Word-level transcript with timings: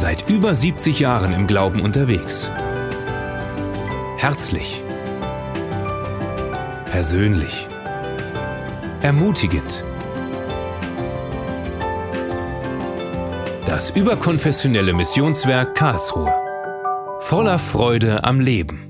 Seit 0.00 0.30
über 0.30 0.54
70 0.54 0.98
Jahren 0.98 1.34
im 1.34 1.46
Glauben 1.46 1.82
unterwegs. 1.82 2.50
Herzlich. 4.16 4.82
Persönlich. 6.90 7.68
Ermutigend. 9.02 9.84
Das 13.66 13.90
überkonfessionelle 13.90 14.94
Missionswerk 14.94 15.74
Karlsruhe. 15.74 16.32
Voller 17.18 17.58
Freude 17.58 18.24
am 18.24 18.40
Leben. 18.40 18.89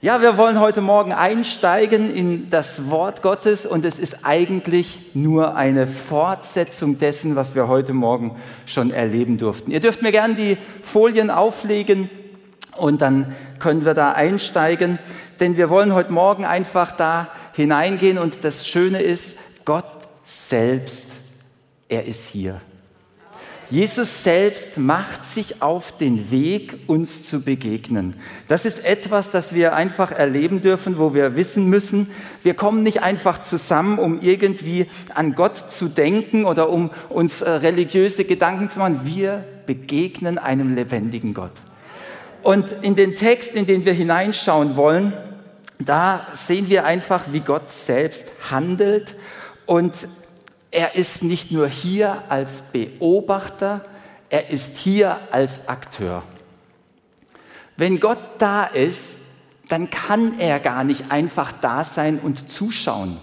Ja, 0.00 0.22
wir 0.22 0.36
wollen 0.36 0.60
heute 0.60 0.80
Morgen 0.80 1.10
einsteigen 1.10 2.14
in 2.14 2.50
das 2.50 2.88
Wort 2.88 3.20
Gottes 3.20 3.66
und 3.66 3.84
es 3.84 3.98
ist 3.98 4.24
eigentlich 4.24 5.10
nur 5.12 5.56
eine 5.56 5.88
Fortsetzung 5.88 6.98
dessen, 6.98 7.34
was 7.34 7.56
wir 7.56 7.66
heute 7.66 7.94
Morgen 7.94 8.36
schon 8.64 8.92
erleben 8.92 9.38
durften. 9.38 9.72
Ihr 9.72 9.80
dürft 9.80 10.00
mir 10.00 10.12
gerne 10.12 10.36
die 10.36 10.56
Folien 10.82 11.30
auflegen 11.30 12.08
und 12.76 13.02
dann 13.02 13.34
können 13.58 13.84
wir 13.84 13.94
da 13.94 14.12
einsteigen, 14.12 15.00
denn 15.40 15.56
wir 15.56 15.68
wollen 15.68 15.92
heute 15.92 16.12
Morgen 16.12 16.44
einfach 16.44 16.92
da 16.92 17.26
hineingehen 17.54 18.18
und 18.18 18.44
das 18.44 18.68
Schöne 18.68 19.02
ist, 19.02 19.36
Gott 19.64 19.84
selbst, 20.24 21.06
er 21.88 22.06
ist 22.06 22.28
hier. 22.28 22.60
Jesus 23.70 24.24
selbst 24.24 24.78
macht 24.78 25.26
sich 25.26 25.60
auf 25.60 25.96
den 25.96 26.30
Weg, 26.30 26.78
uns 26.86 27.24
zu 27.24 27.42
begegnen. 27.42 28.14
Das 28.48 28.64
ist 28.64 28.82
etwas, 28.82 29.30
das 29.30 29.54
wir 29.54 29.74
einfach 29.74 30.10
erleben 30.10 30.62
dürfen, 30.62 30.96
wo 30.96 31.12
wir 31.12 31.36
wissen 31.36 31.68
müssen, 31.68 32.10
wir 32.42 32.54
kommen 32.54 32.82
nicht 32.82 33.02
einfach 33.02 33.42
zusammen, 33.42 33.98
um 33.98 34.20
irgendwie 34.22 34.86
an 35.14 35.34
Gott 35.34 35.70
zu 35.70 35.88
denken 35.88 36.46
oder 36.46 36.70
um 36.70 36.90
uns 37.10 37.42
äh, 37.42 37.50
religiöse 37.50 38.24
Gedanken 38.24 38.70
zu 38.70 38.78
machen. 38.78 39.00
Wir 39.04 39.44
begegnen 39.66 40.38
einem 40.38 40.74
lebendigen 40.74 41.34
Gott. 41.34 41.52
Und 42.42 42.72
in 42.80 42.96
den 42.96 43.16
Text, 43.16 43.54
in 43.54 43.66
den 43.66 43.84
wir 43.84 43.92
hineinschauen 43.92 44.76
wollen, 44.76 45.12
da 45.78 46.26
sehen 46.32 46.70
wir 46.70 46.86
einfach, 46.86 47.24
wie 47.32 47.40
Gott 47.40 47.70
selbst 47.70 48.24
handelt 48.50 49.14
und 49.66 49.92
er 50.70 50.94
ist 50.94 51.22
nicht 51.22 51.50
nur 51.50 51.68
hier 51.68 52.24
als 52.28 52.62
Beobachter, 52.62 53.84
er 54.30 54.50
ist 54.50 54.76
hier 54.76 55.18
als 55.30 55.68
Akteur. 55.68 56.22
Wenn 57.76 58.00
Gott 58.00 58.18
da 58.38 58.64
ist, 58.64 59.16
dann 59.68 59.90
kann 59.90 60.38
er 60.38 60.60
gar 60.60 60.84
nicht 60.84 61.10
einfach 61.10 61.52
da 61.52 61.84
sein 61.84 62.18
und 62.18 62.50
zuschauen. 62.50 63.18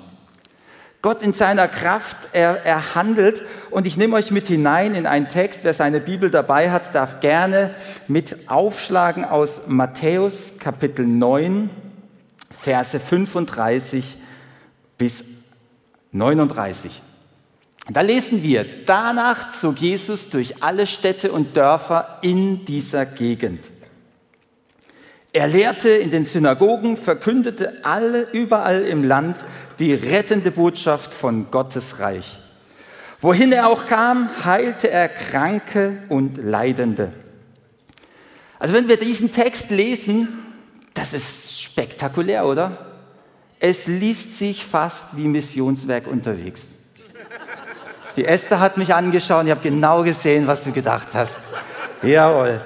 Gott 1.02 1.22
in 1.22 1.34
seiner 1.34 1.68
Kraft, 1.68 2.18
er, 2.34 2.66
er 2.66 2.96
handelt 2.96 3.44
und 3.70 3.86
ich 3.86 3.96
nehme 3.96 4.16
euch 4.16 4.32
mit 4.32 4.48
hinein 4.48 4.96
in 4.96 5.06
einen 5.06 5.30
Text, 5.30 5.60
wer 5.62 5.76
seine 5.76 6.00
Bibel 6.00 6.32
dabei 6.32 6.72
hat, 6.72 6.96
darf 6.96 7.20
gerne 7.20 7.76
mit 8.08 8.50
aufschlagen 8.50 9.24
aus 9.24 9.68
Matthäus 9.68 10.54
Kapitel 10.58 11.06
9, 11.06 11.70
Verse 12.50 13.00
35 13.00 14.18
bis 14.98 15.24
39. 16.12 17.04
Da 17.88 18.02
lesen 18.02 18.42
wir, 18.42 18.66
danach 18.86 19.52
zog 19.52 19.80
Jesus 19.80 20.30
durch 20.30 20.64
alle 20.64 20.88
Städte 20.88 21.32
und 21.32 21.56
Dörfer 21.56 22.18
in 22.24 22.66
dieser 22.66 23.06
Gegend. 23.06 23.70
Er 25.34 25.48
lehrte 25.48 25.90
in 25.90 26.10
den 26.10 26.26
Synagogen, 26.26 26.98
verkündete 26.98 27.84
alle 27.84 28.32
überall 28.32 28.82
im 28.84 29.04
Land 29.04 29.38
die 29.80 29.94
rettende 29.94 30.50
Botschaft 30.50 31.14
von 31.14 31.52
Gottes 31.52 32.00
Reich. 32.00 32.40
Wohin 33.22 33.52
er 33.52 33.68
auch 33.68 33.86
kam, 33.86 34.30
heilte 34.46 34.90
er 34.90 35.10
Kranke 35.10 35.98
und 36.10 36.38
Leidende. 36.38 37.12
Also 38.58 38.74
wenn 38.74 38.88
wir 38.88 38.98
diesen 38.98 39.32
Text 39.32 39.70
lesen, 39.70 40.30
das 40.94 41.14
ist 41.14 41.62
spektakulär, 41.62 42.46
oder? 42.48 42.94
Es 43.60 43.88
liest 43.88 44.40
sich 44.40 44.66
fast 44.66 45.18
wie 45.18 45.28
Missionswerk 45.28 46.08
unterwegs. 46.08 46.75
Die 48.16 48.26
Esther 48.26 48.60
hat 48.60 48.78
mich 48.78 48.94
angeschaut 48.94 49.42
und 49.42 49.48
ich 49.48 49.52
habe 49.52 49.62
genau 49.62 50.04
gesehen, 50.04 50.48
was 50.48 50.64
du 50.64 50.72
gedacht 50.72 51.10
hast. 51.14 51.38
Jawohl. 52.02 52.62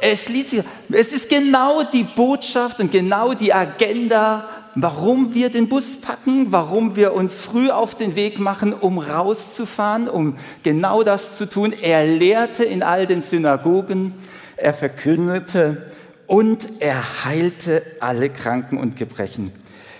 Es, 0.00 0.26
es 0.28 1.12
ist 1.12 1.28
genau 1.28 1.82
die 1.84 2.04
Botschaft 2.04 2.80
und 2.80 2.90
genau 2.90 3.34
die 3.34 3.52
Agenda, 3.52 4.48
warum 4.74 5.34
wir 5.34 5.50
den 5.50 5.68
Bus 5.68 6.00
packen, 6.00 6.50
warum 6.50 6.96
wir 6.96 7.12
uns 7.12 7.38
früh 7.38 7.70
auf 7.70 7.94
den 7.94 8.16
Weg 8.16 8.38
machen, 8.38 8.72
um 8.72 8.98
rauszufahren, 8.98 10.08
um 10.08 10.38
genau 10.62 11.02
das 11.02 11.36
zu 11.36 11.46
tun. 11.46 11.72
Er 11.72 12.06
lehrte 12.06 12.64
in 12.64 12.82
all 12.82 13.06
den 13.06 13.22
Synagogen, 13.22 14.14
er 14.56 14.74
verkündete 14.74 15.90
und 16.26 16.66
er 16.80 17.24
heilte 17.24 17.82
alle 18.00 18.30
Kranken 18.30 18.78
und 18.78 18.96
Gebrechen. 18.96 19.52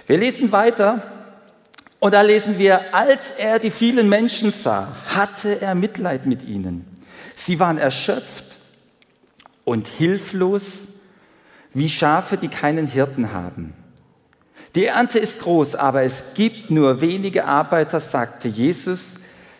Wir 0.06 0.18
lesen 0.18 0.50
weiter. 0.50 1.02
Und 2.00 2.12
da 2.14 2.22
lesen 2.22 2.58
wir, 2.58 2.94
als 2.94 3.30
er 3.36 3.58
die 3.58 3.70
vielen 3.70 4.08
Menschen 4.08 4.50
sah, 4.50 4.96
hatte 5.06 5.60
er 5.60 5.74
Mitleid 5.74 6.26
mit 6.26 6.42
ihnen. 6.42 6.86
Sie 7.36 7.60
waren 7.60 7.78
erschöpft 7.78 8.56
und 9.64 9.86
hilflos 9.86 10.88
wie 11.74 11.88
Schafe, 11.88 12.38
die 12.38 12.48
keinen 12.48 12.86
Hirten 12.86 13.32
haben. 13.32 13.74
Die 14.74 14.86
Ernte 14.86 15.18
ist 15.18 15.40
groß, 15.40 15.74
aber 15.74 16.02
es 16.02 16.24
gibt 16.34 16.70
nur 16.70 17.00
wenige 17.00 17.44
Arbeiter, 17.44 18.00
sagte 18.00 18.48
Jesus 18.48 19.16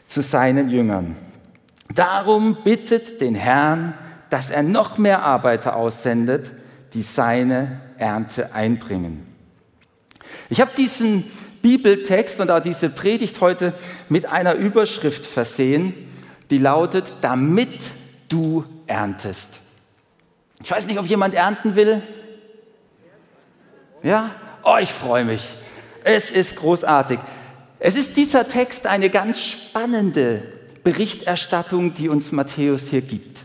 zu 0.07 0.23
seinen 0.23 0.71
Jüngern. 0.71 1.17
Darum 1.95 2.59
bittet 2.65 3.21
den 3.21 3.35
Herrn, 3.35 3.95
dass 4.31 4.51
er 4.51 4.63
noch 4.63 4.97
mehr 4.97 5.25
Arbeiter 5.25 5.77
aussendet, 5.77 6.53
die 6.95 7.03
seine 7.03 7.81
Ernte 7.99 8.55
einbringen. 8.55 9.27
Ich 10.49 10.61
habe 10.61 10.71
diesen 10.77 11.25
Bibeltext 11.63 12.41
und 12.41 12.51
auch 12.51 12.61
diese 12.61 12.89
Predigt 12.89 13.41
heute 13.41 13.75
mit 14.09 14.31
einer 14.31 14.55
Überschrift 14.55 15.27
versehen, 15.27 15.95
die 16.51 16.59
lautet, 16.59 17.15
damit 17.21 17.93
du 18.29 18.65
erntest. 18.87 19.49
Ich 20.63 20.71
weiß 20.71 20.87
nicht, 20.87 20.99
ob 20.99 21.07
jemand 21.07 21.35
ernten 21.35 21.77
will. 21.77 22.03
Ja? 24.03 24.31
Oh, 24.63 24.77
ich 24.81 24.93
freue 24.93 25.25
mich. 25.25 25.43
Es 26.05 26.31
ist 26.31 26.57
großartig. 26.57 27.19
Es 27.79 27.97
ist 27.97 28.17
dieser 28.17 28.49
Text 28.49 28.87
eine 28.87 29.11
ganz 29.11 29.43
spannende 29.43 30.43
Berichterstattung, 30.85 31.95
die 31.95 32.09
uns 32.09 32.33
Matthäus 32.33 32.89
hier 32.89 33.03
gibt. 33.03 33.45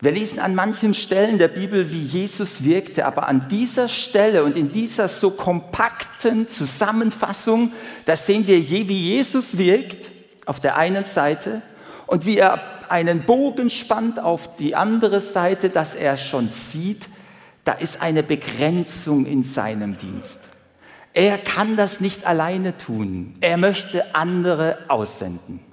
Wir 0.00 0.12
lesen 0.12 0.38
an 0.38 0.54
manchen 0.54 0.94
Stellen 0.94 1.38
der 1.38 1.48
Bibel, 1.48 1.90
wie 1.90 2.00
Jesus 2.00 2.62
wirkte, 2.62 3.04
aber 3.04 3.26
an 3.26 3.48
dieser 3.48 3.88
Stelle 3.88 4.44
und 4.44 4.56
in 4.56 4.70
dieser 4.70 5.08
so 5.08 5.30
kompakten 5.30 6.46
Zusammenfassung, 6.46 7.72
da 8.04 8.14
sehen 8.14 8.46
wir, 8.46 8.58
wie 8.58 9.16
Jesus 9.16 9.58
wirkt 9.58 10.12
auf 10.46 10.60
der 10.60 10.76
einen 10.76 11.04
Seite 11.04 11.62
und 12.06 12.26
wie 12.26 12.38
er 12.38 12.60
einen 12.88 13.24
Bogen 13.24 13.70
spannt 13.70 14.22
auf 14.22 14.56
die 14.56 14.76
andere 14.76 15.20
Seite, 15.20 15.68
dass 15.68 15.96
er 15.96 16.16
schon 16.16 16.48
sieht, 16.48 17.08
da 17.64 17.72
ist 17.72 18.00
eine 18.00 18.22
Begrenzung 18.22 19.26
in 19.26 19.42
seinem 19.42 19.98
Dienst. 19.98 20.38
Er 21.12 21.38
kann 21.38 21.76
das 21.76 22.00
nicht 22.00 22.24
alleine 22.24 22.78
tun. 22.78 23.34
Er 23.40 23.56
möchte 23.56 24.14
andere 24.14 24.78
aussenden. 24.86 25.67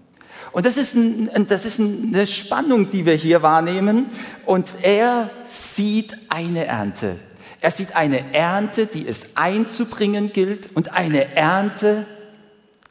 Und 0.55 0.65
das 0.65 0.77
ist, 0.77 0.95
ein, 0.95 1.47
das 1.49 1.65
ist 1.65 1.81
eine 1.81 2.25
Spannung, 2.25 2.89
die 2.89 3.05
wir 3.05 3.15
hier 3.15 3.41
wahrnehmen. 3.41 4.05
Und 4.45 4.69
er 4.83 5.29
sieht 5.47 6.15
eine 6.29 6.65
Ernte. 6.65 7.19
Er 7.59 7.71
sieht 7.71 7.93
eine 7.97 8.33
Ernte, 8.33 8.85
die 8.85 9.05
es 9.05 9.19
einzubringen 9.35 10.31
gilt 10.31 10.73
und 10.73 10.93
eine 10.93 11.35
Ernte, 11.35 12.05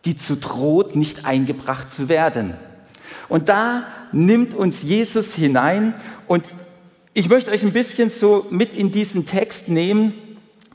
die 0.05 0.15
zu 0.15 0.37
droht, 0.37 0.95
nicht 0.95 1.25
eingebracht 1.25 1.91
zu 1.91 2.11
werden. 2.11 2.53
Und 3.31 3.49
da 3.49 3.85
nimmt 4.13 4.53
uns 4.53 4.83
Jesus 4.83 5.35
hinein 5.35 5.95
und 6.27 6.47
ich 7.15 7.31
möchte 7.31 7.51
euch 7.51 7.63
ein 7.63 7.73
bisschen 7.73 8.11
so 8.11 8.47
mit 8.51 8.75
in 8.75 8.91
diesen 8.91 9.25
Text 9.25 9.71
nehmen, 9.71 10.13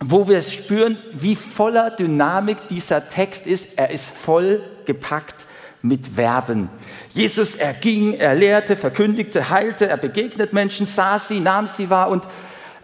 wo 0.03 0.27
wir 0.27 0.41
spüren, 0.41 0.97
wie 1.13 1.36
voller 1.36 1.91
Dynamik 1.91 2.68
dieser 2.68 3.09
Text 3.09 3.45
ist. 3.45 3.68
Er 3.75 3.91
ist 3.91 4.09
voll 4.09 4.63
gepackt 4.88 5.45
mit 5.81 6.07
Verben. 6.15 6.69
Jesus, 7.13 7.55
er 7.55 7.73
ging, 7.73 8.13
er 8.13 8.35
lehrte, 8.35 8.75
verkündigte, 8.75 9.49
heilte, 9.49 9.87
er 9.87 9.97
begegnet 9.97 10.53
Menschen, 10.53 10.85
sah 10.85 11.19
sie, 11.19 11.39
nahm 11.39 11.67
sie 11.67 11.89
wahr 11.89 12.09
und, 12.09 12.27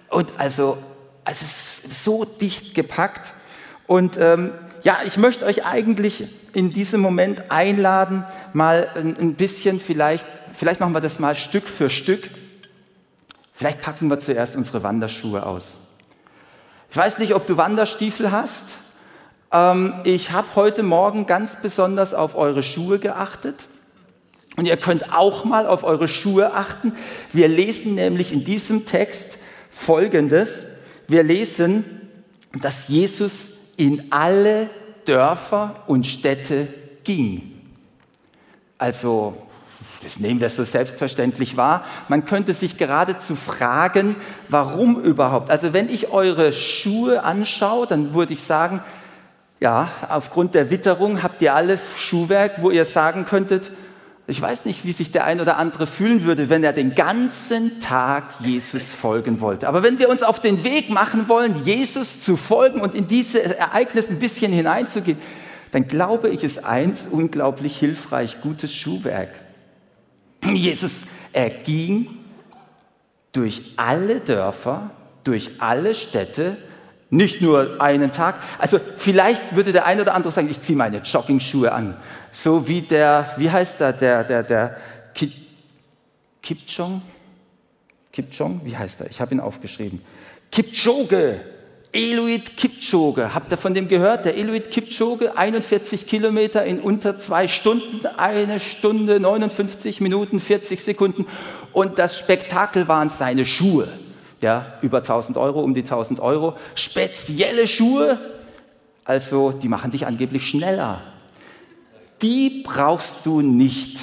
und 0.09 0.31
also, 0.37 0.77
es 1.25 1.41
ist 1.41 2.03
so 2.03 2.23
dicht 2.23 2.75
gepackt. 2.75 3.33
Und 3.87 4.17
ähm, 4.17 4.51
ja, 4.83 4.99
ich 5.05 5.17
möchte 5.17 5.45
euch 5.45 5.65
eigentlich 5.65 6.27
in 6.53 6.71
diesem 6.71 7.01
Moment 7.01 7.51
einladen, 7.51 8.23
mal 8.53 8.89
ein, 8.95 9.17
ein 9.17 9.33
bisschen 9.33 9.79
vielleicht, 9.79 10.27
vielleicht 10.53 10.79
machen 10.79 10.93
wir 10.93 11.01
das 11.01 11.19
mal 11.19 11.35
Stück 11.35 11.67
für 11.67 11.89
Stück. 11.89 12.29
Vielleicht 13.53 13.81
packen 13.81 14.07
wir 14.09 14.19
zuerst 14.19 14.55
unsere 14.55 14.83
Wanderschuhe 14.83 15.45
aus. 15.45 15.77
Ich 16.91 16.97
weiß 16.97 17.17
nicht, 17.19 17.33
ob 17.33 17.47
du 17.47 17.57
Wanderstiefel 17.57 18.31
hast. 18.31 18.65
Ähm, 19.51 19.93
ich 20.05 20.31
habe 20.31 20.47
heute 20.55 20.83
Morgen 20.83 21.25
ganz 21.25 21.55
besonders 21.61 22.13
auf 22.13 22.35
eure 22.35 22.63
Schuhe 22.63 22.99
geachtet 22.99 23.67
Und 24.57 24.65
ihr 24.65 24.77
könnt 24.77 25.13
auch 25.13 25.43
mal 25.43 25.67
auf 25.67 25.83
eure 25.83 26.07
Schuhe 26.07 26.53
achten. 26.53 26.93
Wir 27.33 27.47
lesen 27.47 27.95
nämlich 27.95 28.31
in 28.31 28.43
diesem 28.43 28.85
Text 28.85 29.37
Folgendes. 29.69 30.65
Wir 31.07 31.23
lesen, 31.23 31.83
dass 32.61 32.87
Jesus 32.87 33.51
in 33.75 34.11
alle 34.11 34.69
Dörfer 35.03 35.83
und 35.87 36.07
Städte 36.07 36.67
ging. 37.03 37.51
Also, 38.77 39.35
das 40.01 40.19
nehmen 40.19 40.39
wir 40.39 40.49
so 40.49 40.63
selbstverständlich 40.63 41.57
wahr. 41.57 41.83
Man 42.07 42.25
könnte 42.25 42.53
sich 42.53 42.77
geradezu 42.77 43.35
fragen, 43.35 44.15
warum 44.47 45.01
überhaupt. 45.01 45.51
Also, 45.51 45.73
wenn 45.73 45.89
ich 45.89 46.11
eure 46.11 46.53
Schuhe 46.53 47.23
anschaue, 47.23 47.87
dann 47.87 48.13
würde 48.13 48.33
ich 48.33 48.41
sagen, 48.41 48.81
ja, 49.65 49.89
aufgrund 50.09 50.53
der 50.53 50.69
Witterung 50.69 51.23
habt 51.23 51.41
ihr 51.41 51.55
alle 51.55 51.79
Schuhwerk, 51.97 52.61
wo 52.61 52.69
ihr 52.69 52.85
sagen 52.85 53.25
könntet, 53.25 53.71
ich 54.27 54.39
weiß 54.39 54.65
nicht, 54.65 54.85
wie 54.85 54.91
sich 54.91 55.11
der 55.11 55.25
ein 55.25 55.41
oder 55.41 55.57
andere 55.57 55.87
fühlen 55.87 56.23
würde, 56.23 56.51
wenn 56.51 56.63
er 56.63 56.71
den 56.71 56.93
ganzen 56.93 57.79
Tag 57.79 58.25
Jesus 58.41 58.93
folgen 58.93 59.41
wollte. 59.41 59.67
Aber 59.67 59.81
wenn 59.81 59.97
wir 59.97 60.09
uns 60.09 60.21
auf 60.21 60.39
den 60.39 60.63
Weg 60.63 60.91
machen 60.91 61.27
wollen, 61.29 61.63
Jesus 61.63 62.21
zu 62.21 62.37
folgen 62.37 62.79
und 62.79 62.93
in 62.93 63.07
diese 63.07 63.57
Ereignisse 63.57 64.11
ein 64.11 64.19
bisschen 64.19 64.51
hineinzugehen, 64.51 65.17
dann 65.71 65.87
glaube 65.87 66.29
ich, 66.29 66.43
ist 66.43 66.63
eins 66.63 67.07
unglaublich 67.09 67.75
hilfreich, 67.75 68.41
gutes 68.41 68.71
Schuhwerk. 68.71 69.29
Jesus, 70.43 71.07
er 71.33 71.49
ging 71.49 72.19
durch 73.31 73.73
alle 73.77 74.19
Dörfer, 74.19 74.91
durch 75.23 75.53
alle 75.57 75.95
Städte, 75.95 76.55
nicht 77.09 77.41
nur 77.41 77.79
einen 77.79 78.11
Tag. 78.11 78.35
Also 78.57 78.79
vielleicht 78.95 79.55
würde 79.55 79.71
der 79.71 79.85
ein 79.85 79.99
oder 79.99 80.13
andere 80.15 80.33
sagen, 80.33 80.49
ich 80.49 80.59
ziehe 80.59 80.77
meine 80.77 80.97
Jogging-Schuhe 80.97 81.71
an 81.71 81.95
so 82.35 82.67
wie 82.67 82.81
der, 82.81 83.33
wie 83.37 83.49
heißt 83.49 83.79
der, 83.79 83.93
der, 83.93 84.23
der, 84.23 84.43
der 84.43 84.77
Kip, 85.13 85.31
Kipchong? 86.41 87.01
Kipchong, 88.11 88.61
wie 88.63 88.75
heißt 88.75 89.01
er? 89.01 89.09
Ich 89.09 89.21
habe 89.21 89.33
ihn 89.33 89.39
aufgeschrieben. 89.39 90.01
Kipchoge, 90.51 91.39
Eluid 91.93 92.57
Kipchoge. 92.57 93.33
Habt 93.33 93.51
ihr 93.51 93.57
von 93.57 93.73
dem 93.73 93.87
gehört? 93.87 94.25
Der 94.25 94.37
Eluid 94.37 94.69
Kipchoge, 94.69 95.37
41 95.37 96.07
Kilometer 96.07 96.65
in 96.65 96.79
unter 96.79 97.17
zwei 97.19 97.47
Stunden, 97.47 98.05
eine 98.05 98.59
Stunde, 98.59 99.19
59 99.19 100.01
Minuten, 100.01 100.41
40 100.41 100.83
Sekunden. 100.83 101.25
Und 101.71 101.99
das 101.99 102.19
Spektakel 102.19 102.89
waren 102.89 103.09
seine 103.09 103.45
Schuhe. 103.45 103.87
Ja, 104.41 104.73
über 104.81 104.97
1000 104.97 105.37
Euro, 105.37 105.61
um 105.61 105.73
die 105.73 105.81
1000 105.81 106.19
Euro. 106.19 106.55
Spezielle 106.75 107.67
Schuhe, 107.67 108.19
also 109.03 109.51
die 109.51 109.69
machen 109.69 109.91
dich 109.91 110.05
angeblich 110.05 110.47
schneller 110.47 111.01
die 112.21 112.63
brauchst 112.65 113.25
du 113.25 113.41
nicht. 113.41 113.99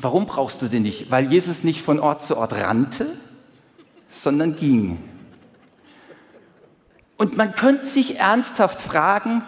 Warum 0.00 0.26
brauchst 0.26 0.62
du 0.62 0.66
die 0.66 0.80
nicht? 0.80 1.10
Weil 1.10 1.30
Jesus 1.30 1.64
nicht 1.64 1.82
von 1.82 1.98
Ort 1.98 2.24
zu 2.24 2.36
Ort 2.36 2.52
rannte, 2.52 3.06
sondern 4.14 4.56
ging. 4.56 4.98
Und 7.16 7.36
man 7.36 7.54
könnte 7.54 7.86
sich 7.86 8.18
ernsthaft 8.18 8.80
fragen, 8.80 9.42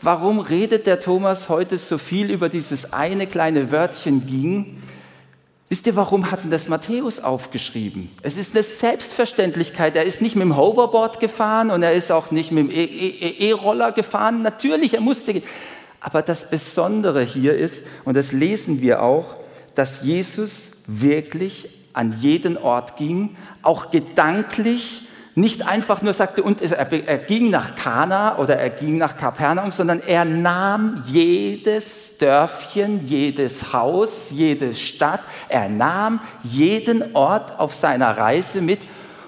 warum 0.00 0.40
redet 0.40 0.86
der 0.86 1.00
Thomas 1.00 1.48
heute 1.48 1.78
so 1.78 1.98
viel 1.98 2.30
über 2.30 2.48
dieses 2.48 2.92
eine 2.92 3.26
kleine 3.26 3.70
Wörtchen 3.70 4.26
ging? 4.26 4.82
Wisst 5.70 5.86
ihr, 5.86 5.94
warum 5.94 6.32
hat 6.32 6.42
denn 6.42 6.50
das 6.50 6.68
Matthäus 6.68 7.20
aufgeschrieben? 7.20 8.10
Es 8.22 8.36
ist 8.36 8.54
eine 8.54 8.64
Selbstverständlichkeit. 8.64 9.94
Er 9.94 10.02
ist 10.02 10.20
nicht 10.20 10.34
mit 10.34 10.42
dem 10.42 10.56
Hoverboard 10.56 11.20
gefahren 11.20 11.70
und 11.70 11.84
er 11.84 11.92
ist 11.92 12.10
auch 12.10 12.32
nicht 12.32 12.50
mit 12.50 12.64
dem 12.64 12.76
e-, 12.76 12.82
e-, 12.82 13.46
e-, 13.46 13.50
E-Roller 13.50 13.92
gefahren. 13.92 14.42
Natürlich, 14.42 14.94
er 14.94 15.00
musste. 15.00 15.42
Aber 16.00 16.22
das 16.22 16.50
Besondere 16.50 17.22
hier 17.22 17.56
ist, 17.56 17.84
und 18.04 18.16
das 18.16 18.32
lesen 18.32 18.80
wir 18.80 19.00
auch, 19.00 19.36
dass 19.76 20.02
Jesus 20.02 20.72
wirklich 20.88 21.68
an 21.92 22.18
jeden 22.20 22.56
Ort 22.58 22.96
ging, 22.96 23.36
auch 23.62 23.92
gedanklich, 23.92 25.06
nicht 25.34 25.66
einfach 25.66 26.02
nur 26.02 26.12
sagte, 26.12 26.42
und 26.42 26.60
er, 26.60 27.18
ging 27.18 27.50
nach 27.50 27.76
Kana 27.76 28.38
oder 28.38 28.56
er 28.56 28.70
ging 28.70 28.98
nach 28.98 29.16
Kapernaum, 29.16 29.70
sondern 29.70 30.00
er 30.00 30.24
nahm 30.24 31.04
jedes 31.06 32.18
Dörfchen, 32.18 33.06
jedes 33.06 33.72
Haus, 33.72 34.30
jede 34.30 34.74
Stadt, 34.74 35.20
er 35.48 35.68
nahm 35.68 36.20
jeden 36.42 37.14
Ort 37.14 37.58
auf 37.58 37.74
seiner 37.74 38.16
Reise 38.16 38.60
mit 38.60 38.80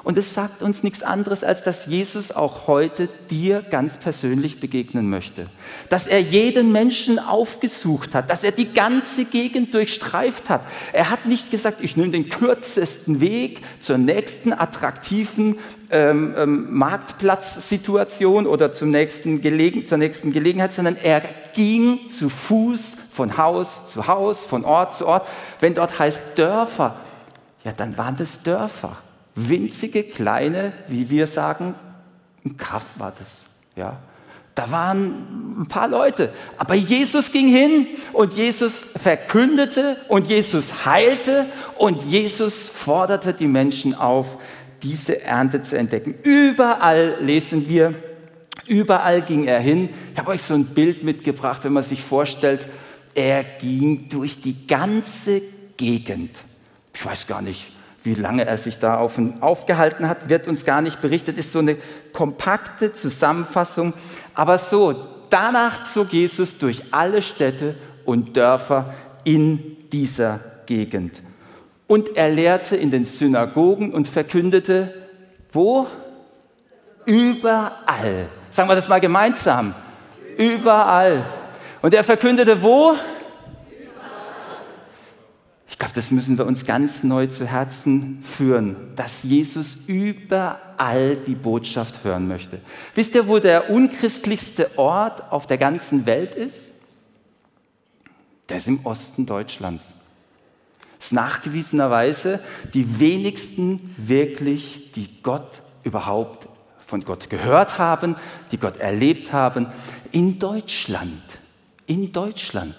und 0.04 0.18
es 0.18 0.34
sagt 0.34 0.62
uns 0.62 0.82
nichts 0.82 1.02
anderes, 1.02 1.44
als 1.44 1.62
dass 1.62 1.86
Jesus 1.86 2.32
auch 2.32 2.66
heute 2.66 3.08
dir 3.30 3.62
ganz 3.62 3.98
persönlich 3.98 4.58
begegnen 4.58 5.08
möchte. 5.08 5.46
Dass 5.90 6.08
er 6.08 6.20
jeden 6.20 6.72
Menschen 6.72 7.20
aufgesucht 7.20 8.14
hat, 8.14 8.28
dass 8.28 8.42
er 8.42 8.50
die 8.50 8.72
ganze 8.72 9.24
Gegend 9.24 9.74
durchstreift 9.74 10.50
hat. 10.50 10.62
Er 10.92 11.10
hat 11.10 11.26
nicht 11.26 11.52
gesagt, 11.52 11.78
ich 11.82 11.96
nehme 11.96 12.10
den 12.10 12.28
kürzesten 12.28 13.20
Weg 13.20 13.62
zur 13.78 13.96
nächsten 13.96 14.52
attraktiven 14.52 15.58
ähm, 15.90 16.34
ähm, 16.36 16.66
Marktplatzsituation 16.70 18.48
oder 18.48 18.72
zum 18.72 18.90
nächsten 18.90 19.40
zur 19.86 19.98
nächsten 19.98 20.32
Gelegenheit, 20.32 20.72
sondern 20.72 20.96
er 20.96 21.22
ging 21.54 22.08
zu 22.08 22.28
Fuß 22.28 22.96
von 23.12 23.36
Haus 23.36 23.88
zu 23.88 24.08
Haus, 24.08 24.44
von 24.44 24.64
Ort 24.64 24.96
zu 24.96 25.06
Ort. 25.06 25.28
Wenn 25.60 25.74
dort 25.74 25.98
heißt 25.98 26.20
Dörfer, 26.34 26.96
ja, 27.62 27.72
dann 27.72 27.96
waren 27.96 28.16
das 28.16 28.42
Dörfer 28.42 28.96
winzige, 29.34 30.04
kleine, 30.04 30.72
wie 30.88 31.08
wir 31.10 31.26
sagen, 31.26 31.74
ein 32.44 32.56
Kaff 32.56 32.98
war 32.98 33.12
das. 33.12 33.42
Ja. 33.76 33.98
Da 34.54 34.70
waren 34.70 35.62
ein 35.62 35.66
paar 35.66 35.88
Leute. 35.88 36.32
Aber 36.58 36.74
Jesus 36.74 37.32
ging 37.32 37.48
hin 37.48 37.86
und 38.12 38.34
Jesus 38.34 38.86
verkündete 38.96 39.96
und 40.08 40.26
Jesus 40.26 40.84
heilte 40.84 41.46
und 41.78 42.02
Jesus 42.02 42.68
forderte 42.68 43.32
die 43.32 43.46
Menschen 43.46 43.94
auf, 43.94 44.36
diese 44.82 45.22
Ernte 45.22 45.62
zu 45.62 45.78
entdecken. 45.78 46.14
Überall 46.22 47.16
lesen 47.20 47.68
wir, 47.68 47.94
überall 48.66 49.22
ging 49.22 49.46
er 49.46 49.60
hin. 49.60 49.90
Ich 50.12 50.18
habe 50.18 50.32
euch 50.32 50.42
so 50.42 50.54
ein 50.54 50.66
Bild 50.66 51.02
mitgebracht, 51.02 51.64
wenn 51.64 51.72
man 51.72 51.82
sich 51.82 52.02
vorstellt, 52.02 52.66
er 53.14 53.44
ging 53.44 54.08
durch 54.08 54.40
die 54.40 54.66
ganze 54.66 55.42
Gegend. 55.76 56.36
Ich 56.94 57.04
weiß 57.04 57.26
gar 57.26 57.42
nicht, 57.42 57.72
wie 58.04 58.14
lange 58.14 58.44
er 58.46 58.58
sich 58.58 58.78
da 58.78 58.98
auf, 58.98 59.20
aufgehalten 59.40 60.08
hat, 60.08 60.28
wird 60.28 60.48
uns 60.48 60.64
gar 60.64 60.82
nicht 60.82 61.00
berichtet, 61.00 61.38
ist 61.38 61.52
so 61.52 61.60
eine 61.60 61.76
kompakte 62.12 62.92
Zusammenfassung. 62.92 63.94
Aber 64.34 64.58
so, 64.58 65.08
danach 65.30 65.84
zog 65.84 66.12
Jesus 66.12 66.58
durch 66.58 66.82
alle 66.90 67.22
Städte 67.22 67.76
und 68.04 68.36
Dörfer 68.36 68.94
in 69.24 69.76
dieser 69.92 70.40
Gegend. 70.66 71.22
Und 71.86 72.16
er 72.16 72.30
lehrte 72.30 72.76
in 72.76 72.90
den 72.90 73.04
Synagogen 73.04 73.92
und 73.92 74.08
verkündete, 74.08 74.94
wo? 75.52 75.86
Überall. 77.04 78.28
Sagen 78.50 78.68
wir 78.68 78.74
das 78.74 78.88
mal 78.88 79.00
gemeinsam. 79.00 79.74
Überall. 80.36 81.24
Und 81.82 81.94
er 81.94 82.04
verkündete 82.04 82.62
wo? 82.62 82.94
Ich 82.94 83.11
glaube, 85.82 85.96
das 85.96 86.12
müssen 86.12 86.38
wir 86.38 86.46
uns 86.46 86.64
ganz 86.64 87.02
neu 87.02 87.26
zu 87.26 87.44
Herzen 87.44 88.22
führen, 88.22 88.76
dass 88.94 89.24
Jesus 89.24 89.78
überall 89.88 91.16
die 91.16 91.34
Botschaft 91.34 92.04
hören 92.04 92.28
möchte. 92.28 92.60
Wisst 92.94 93.16
ihr, 93.16 93.26
wo 93.26 93.40
der 93.40 93.68
unchristlichste 93.68 94.78
Ort 94.78 95.32
auf 95.32 95.48
der 95.48 95.58
ganzen 95.58 96.06
Welt 96.06 96.36
ist? 96.36 96.72
Der 98.48 98.58
ist 98.58 98.68
im 98.68 98.86
Osten 98.86 99.26
Deutschlands. 99.26 99.82
Das 100.98 101.06
ist 101.06 101.12
nachgewiesenerweise 101.14 102.38
die 102.74 103.00
wenigsten 103.00 103.92
wirklich, 103.96 104.92
die 104.92 105.20
Gott 105.20 105.62
überhaupt 105.82 106.46
von 106.86 107.00
Gott 107.00 107.28
gehört 107.28 107.80
haben, 107.80 108.14
die 108.52 108.58
Gott 108.58 108.76
erlebt 108.76 109.32
haben, 109.32 109.66
in 110.12 110.38
Deutschland. 110.38 111.40
In 111.86 112.12
Deutschland. 112.12 112.76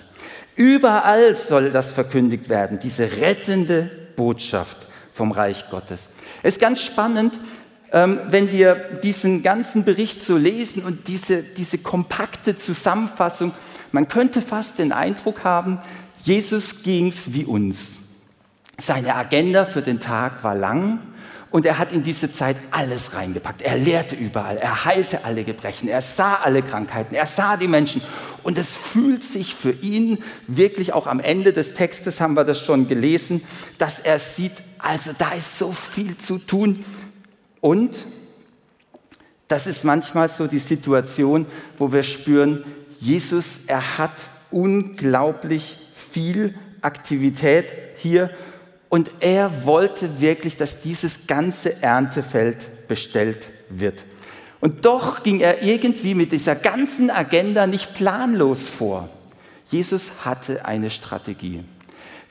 Überall 0.55 1.35
soll 1.35 1.71
das 1.71 1.91
verkündigt 1.91 2.49
werden, 2.49 2.79
diese 2.79 3.03
rettende 3.19 3.89
Botschaft 4.15 4.77
vom 5.13 5.31
Reich 5.31 5.69
Gottes. 5.69 6.09
Es 6.43 6.55
ist 6.55 6.61
ganz 6.61 6.81
spannend, 6.81 7.39
ähm, 7.91 8.19
wenn 8.29 8.51
wir 8.51 8.75
diesen 9.03 9.43
ganzen 9.43 9.83
Bericht 9.83 10.23
so 10.23 10.37
lesen 10.37 10.83
und 10.83 11.07
diese, 11.07 11.43
diese 11.43 11.77
kompakte 11.77 12.55
Zusammenfassung, 12.55 13.53
man 13.91 14.07
könnte 14.07 14.41
fast 14.41 14.79
den 14.79 14.91
Eindruck 14.91 15.43
haben, 15.43 15.79
Jesus 16.23 16.81
ging 16.83 17.07
es 17.07 17.33
wie 17.33 17.45
uns. 17.45 17.99
Seine 18.81 19.15
Agenda 19.15 19.65
für 19.65 19.81
den 19.81 19.99
Tag 19.99 20.43
war 20.43 20.55
lang, 20.55 20.99
und 21.53 21.67
er 21.67 21.77
hat 21.77 21.91
in 21.91 22.01
diese 22.01 22.31
Zeit 22.31 22.57
alles 22.71 23.13
reingepackt. 23.13 23.61
Er 23.61 23.77
lehrte 23.77 24.15
überall, 24.15 24.57
er 24.57 24.85
heilte 24.85 25.23
alle 25.23 25.43
Gebrechen, 25.43 25.87
er 25.87 26.01
sah 26.01 26.37
alle 26.37 26.63
Krankheiten, 26.63 27.13
er 27.13 27.27
sah 27.27 27.57
die 27.57 27.67
Menschen. 27.67 28.01
Und 28.43 28.57
es 28.57 28.75
fühlt 28.75 29.23
sich 29.23 29.55
für 29.55 29.71
ihn 29.71 30.19
wirklich 30.47 30.93
auch 30.93 31.07
am 31.07 31.19
Ende 31.19 31.53
des 31.53 31.73
Textes, 31.73 32.19
haben 32.19 32.35
wir 32.35 32.43
das 32.43 32.59
schon 32.59 32.87
gelesen, 32.87 33.41
dass 33.77 33.99
er 33.99 34.19
sieht, 34.19 34.51
also 34.77 35.11
da 35.17 35.31
ist 35.31 35.57
so 35.57 35.71
viel 35.71 36.17
zu 36.17 36.37
tun. 36.37 36.83
Und 37.61 38.05
das 39.47 39.67
ist 39.67 39.83
manchmal 39.83 40.29
so 40.29 40.47
die 40.47 40.59
Situation, 40.59 41.45
wo 41.77 41.91
wir 41.93 42.03
spüren, 42.03 42.63
Jesus, 42.99 43.59
er 43.67 43.97
hat 43.97 44.13
unglaublich 44.51 45.77
viel 45.95 46.53
Aktivität 46.81 47.65
hier. 47.97 48.29
Und 48.89 49.09
er 49.21 49.65
wollte 49.65 50.21
wirklich, 50.21 50.57
dass 50.57 50.81
dieses 50.81 51.27
ganze 51.27 51.81
Erntefeld 51.81 52.87
bestellt 52.87 53.49
wird. 53.69 54.03
Und 54.63 54.85
doch 54.85 55.23
ging 55.23 55.41
er 55.41 55.61
irgendwie 55.61 56.15
mit 56.15 56.31
dieser 56.31 56.55
ganzen 56.55 57.11
Agenda 57.11 57.67
nicht 57.67 57.95
planlos 57.95 58.69
vor. 58.69 59.09
Jesus 59.69 60.09
hatte 60.23 60.63
eine 60.63 60.89
Strategie. 60.89 61.65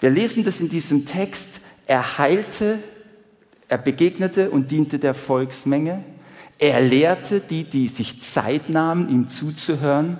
Wir 0.01 0.09
lesen 0.09 0.43
das 0.43 0.59
in 0.59 0.71
diesem 0.71 1.05
Text. 1.05 1.61
Er 1.87 2.17
heilte, 2.17 2.79
er 3.69 3.77
begegnete 3.77 4.49
und 4.49 4.71
diente 4.71 4.99
der 4.99 5.13
Volksmenge. 5.13 6.05
Er 6.59 6.81
lehrte 6.81 7.41
die, 7.41 7.65
die 7.65 7.89
sich 7.89 8.23
Zeit 8.23 8.71
nahmen, 8.71 9.11
ihm 9.11 9.29
zuzuhören. 9.29 10.17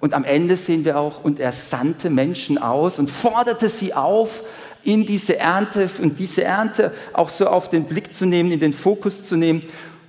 Und 0.00 0.14
am 0.14 0.24
Ende 0.24 0.56
sehen 0.56 0.84
wir 0.84 0.98
auch, 0.98 1.22
und 1.22 1.38
er 1.38 1.52
sandte 1.52 2.10
Menschen 2.10 2.58
aus 2.58 2.98
und 2.98 3.08
forderte 3.08 3.68
sie 3.68 3.94
auf, 3.94 4.42
in 4.82 5.06
diese 5.06 5.38
Ernte 5.38 5.88
und 6.00 6.18
diese 6.18 6.42
Ernte 6.42 6.92
auch 7.12 7.30
so 7.30 7.46
auf 7.46 7.68
den 7.68 7.84
Blick 7.84 8.12
zu 8.12 8.26
nehmen, 8.26 8.50
in 8.50 8.58
den 8.58 8.72
Fokus 8.72 9.22
zu 9.22 9.36
nehmen. 9.36 9.62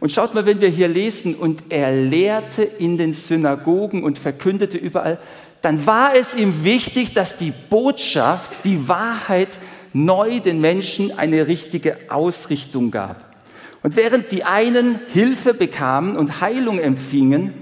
Und 0.03 0.11
schaut 0.11 0.33
mal, 0.33 0.45
wenn 0.45 0.59
wir 0.59 0.67
hier 0.67 0.89
lesen, 0.89 1.33
und 1.33 1.63
er 1.69 1.93
lehrte 1.93 2.61
in 2.61 2.97
den 2.97 3.13
Synagogen 3.13 4.03
und 4.03 4.19
verkündete 4.19 4.77
überall, 4.77 5.17
dann 5.61 5.85
war 5.85 6.13
es 6.13 6.35
ihm 6.35 6.65
wichtig, 6.65 7.13
dass 7.13 7.37
die 7.37 7.53
Botschaft, 7.69 8.65
die 8.65 8.89
Wahrheit 8.89 9.47
neu 9.93 10.41
den 10.41 10.59
Menschen 10.59 11.17
eine 11.17 11.47
richtige 11.47 11.95
Ausrichtung 12.09 12.91
gab. 12.91 13.33
Und 13.81 13.95
während 13.95 14.33
die 14.33 14.43
einen 14.43 14.99
Hilfe 15.13 15.53
bekamen 15.53 16.17
und 16.17 16.41
Heilung 16.41 16.79
empfingen, 16.79 17.53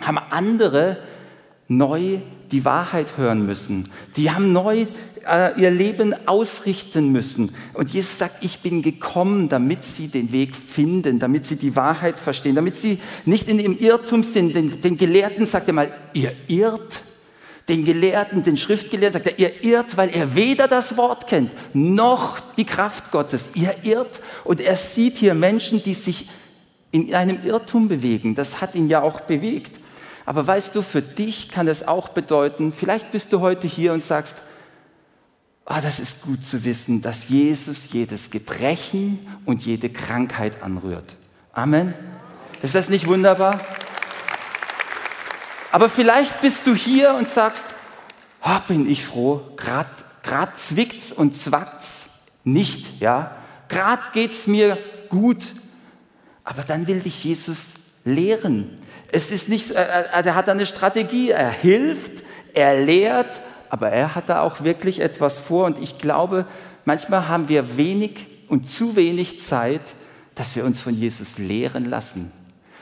haben 0.00 0.18
andere 0.18 0.96
neu 1.68 2.18
die 2.50 2.64
Wahrheit 2.64 3.16
hören 3.16 3.44
müssen. 3.44 3.88
Die 4.16 4.30
haben 4.30 4.52
neu 4.52 4.86
äh, 5.28 5.60
ihr 5.60 5.70
Leben 5.70 6.14
ausrichten 6.26 7.12
müssen. 7.12 7.54
Und 7.74 7.90
Jesus 7.90 8.18
sagt, 8.18 8.42
ich 8.42 8.60
bin 8.60 8.82
gekommen, 8.82 9.48
damit 9.48 9.84
sie 9.84 10.08
den 10.08 10.32
Weg 10.32 10.56
finden, 10.56 11.18
damit 11.18 11.46
sie 11.46 11.56
die 11.56 11.76
Wahrheit 11.76 12.18
verstehen, 12.18 12.54
damit 12.54 12.76
sie 12.76 12.98
nicht 13.24 13.48
in 13.48 13.58
dem 13.58 13.78
Irrtum 13.78 14.22
sind. 14.22 14.54
Den, 14.54 14.80
den 14.80 14.96
Gelehrten 14.96 15.46
sagt 15.46 15.68
er 15.68 15.74
mal, 15.74 15.92
ihr 16.14 16.32
irrt. 16.46 17.02
Den 17.68 17.84
Gelehrten, 17.84 18.42
den 18.42 18.56
Schriftgelehrten 18.56 19.22
sagt 19.22 19.26
er, 19.26 19.38
ihr 19.38 19.62
irrt, 19.62 19.96
weil 19.98 20.08
er 20.08 20.34
weder 20.34 20.68
das 20.68 20.96
Wort 20.96 21.26
kennt, 21.26 21.52
noch 21.74 22.40
die 22.56 22.64
Kraft 22.64 23.10
Gottes. 23.10 23.50
Ihr 23.54 23.74
irrt. 23.82 24.20
Und 24.44 24.60
er 24.62 24.76
sieht 24.76 25.18
hier 25.18 25.34
Menschen, 25.34 25.82
die 25.82 25.94
sich 25.94 26.28
in 26.90 27.14
einem 27.14 27.44
Irrtum 27.44 27.88
bewegen. 27.88 28.34
Das 28.34 28.62
hat 28.62 28.74
ihn 28.74 28.88
ja 28.88 29.02
auch 29.02 29.20
bewegt. 29.20 29.72
Aber 30.28 30.46
weißt 30.46 30.74
du, 30.74 30.82
für 30.82 31.00
dich 31.00 31.48
kann 31.48 31.68
es 31.68 31.88
auch 31.88 32.10
bedeuten, 32.10 32.70
vielleicht 32.70 33.12
bist 33.12 33.32
du 33.32 33.40
heute 33.40 33.66
hier 33.66 33.94
und 33.94 34.02
sagst, 34.02 34.36
ah, 35.64 35.80
das 35.80 35.98
ist 35.98 36.20
gut 36.20 36.44
zu 36.44 36.66
wissen, 36.66 37.00
dass 37.00 37.30
Jesus 37.30 37.90
jedes 37.94 38.30
Gebrechen 38.30 39.26
und 39.46 39.64
jede 39.64 39.88
Krankheit 39.88 40.62
anrührt. 40.62 41.16
Amen. 41.54 41.94
Ist 42.60 42.74
das 42.74 42.90
nicht 42.90 43.06
wunderbar? 43.06 43.58
Aber 45.72 45.88
vielleicht 45.88 46.42
bist 46.42 46.66
du 46.66 46.74
hier 46.74 47.14
und 47.14 47.26
sagst, 47.26 47.64
oh, 48.44 48.58
bin 48.68 48.86
ich 48.86 49.06
froh, 49.06 49.40
gerade 49.56 50.52
zwickt's 50.56 51.10
und 51.10 51.34
zwackt's 51.34 52.10
nicht, 52.44 53.00
ja. 53.00 53.34
Gerade 53.70 54.02
geht's 54.12 54.46
mir 54.46 54.76
gut, 55.08 55.54
aber 56.44 56.64
dann 56.64 56.86
will 56.86 57.00
dich 57.00 57.24
Jesus 57.24 57.76
lehren. 58.04 58.78
Es 59.10 59.30
ist 59.30 59.48
nicht, 59.48 59.70
er, 59.70 60.12
er 60.12 60.34
hat 60.34 60.48
eine 60.48 60.66
Strategie, 60.66 61.30
er 61.30 61.50
hilft, 61.50 62.22
er 62.54 62.84
lehrt, 62.84 63.40
aber 63.70 63.90
er 63.90 64.14
hat 64.14 64.28
da 64.28 64.42
auch 64.42 64.62
wirklich 64.62 65.00
etwas 65.00 65.38
vor. 65.38 65.66
Und 65.66 65.78
ich 65.78 65.98
glaube, 65.98 66.46
manchmal 66.84 67.28
haben 67.28 67.48
wir 67.48 67.76
wenig 67.76 68.26
und 68.48 68.66
zu 68.66 68.96
wenig 68.96 69.40
Zeit, 69.40 69.82
dass 70.34 70.56
wir 70.56 70.64
uns 70.64 70.80
von 70.80 70.94
Jesus 70.94 71.38
lehren 71.38 71.84
lassen. 71.84 72.32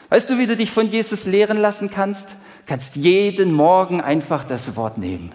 Weißt 0.09 0.31
du, 0.31 0.39
wie 0.39 0.47
du 0.47 0.57
dich 0.57 0.71
von 0.71 0.91
Jesus 0.91 1.25
lehren 1.25 1.59
lassen 1.59 1.91
kannst? 1.91 2.29
Kannst 2.67 2.97
jeden 2.97 3.53
Morgen 3.53 4.01
einfach 4.01 4.45
das 4.45 4.77
Wort 4.77 4.99
nehmen. 4.99 5.31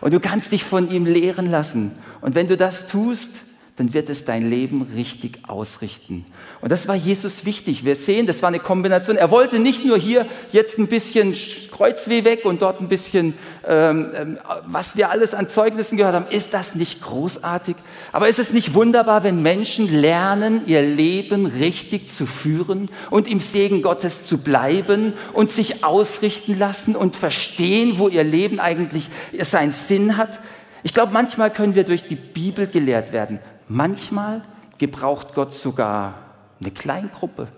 Und 0.00 0.12
du 0.12 0.20
kannst 0.20 0.52
dich 0.52 0.64
von 0.64 0.90
ihm 0.90 1.06
lehren 1.06 1.50
lassen. 1.50 1.92
Und 2.20 2.34
wenn 2.34 2.48
du 2.48 2.56
das 2.56 2.86
tust, 2.86 3.30
dann 3.76 3.94
wird 3.94 4.10
es 4.10 4.26
dein 4.26 4.50
Leben 4.50 4.82
richtig 4.94 5.48
ausrichten. 5.48 6.26
Und 6.60 6.70
das 6.70 6.88
war 6.88 6.94
Jesus 6.94 7.46
wichtig. 7.46 7.86
Wir 7.86 7.96
sehen, 7.96 8.26
das 8.26 8.42
war 8.42 8.48
eine 8.48 8.58
Kombination. 8.58 9.16
Er 9.16 9.30
wollte 9.30 9.58
nicht 9.58 9.82
nur 9.82 9.96
hier 9.96 10.26
jetzt 10.52 10.78
ein 10.78 10.88
bisschen 10.88 11.34
Kreuzweh 11.70 12.24
weg 12.24 12.44
und 12.44 12.60
dort 12.60 12.82
ein 12.82 12.88
bisschen, 12.88 13.32
ähm, 13.66 14.10
ähm, 14.14 14.38
was 14.66 14.94
wir 14.94 15.10
alles 15.10 15.32
an 15.32 15.48
Zeugnissen 15.48 15.96
gehört 15.96 16.14
haben. 16.14 16.26
Ist 16.28 16.52
das 16.52 16.74
nicht 16.74 17.00
großartig? 17.00 17.76
Aber 18.12 18.28
ist 18.28 18.38
es 18.38 18.52
nicht 18.52 18.74
wunderbar, 18.74 19.24
wenn 19.24 19.40
Menschen 19.40 19.90
lernen, 19.90 20.62
ihr 20.66 20.82
Leben 20.82 21.46
richtig 21.46 22.10
zu 22.10 22.26
führen 22.26 22.90
und 23.08 23.26
im 23.26 23.40
Segen 23.40 23.80
Gottes 23.80 24.24
zu 24.24 24.36
bleiben 24.36 25.14
und 25.32 25.50
sich 25.50 25.82
ausrichten 25.82 26.58
lassen 26.58 26.94
und 26.94 27.16
verstehen, 27.16 27.94
wo 27.96 28.08
ihr 28.08 28.24
Leben 28.24 28.60
eigentlich 28.60 29.08
seinen 29.40 29.72
Sinn 29.72 30.18
hat? 30.18 30.40
Ich 30.82 30.92
glaube, 30.92 31.12
manchmal 31.12 31.50
können 31.50 31.74
wir 31.74 31.84
durch 31.84 32.06
die 32.06 32.16
Bibel 32.16 32.66
gelehrt 32.66 33.12
werden. 33.12 33.38
Manchmal 33.72 34.42
gebraucht 34.76 35.32
Gott 35.34 35.54
sogar 35.54 36.14
eine 36.60 36.70
Kleingruppe. 36.70 37.48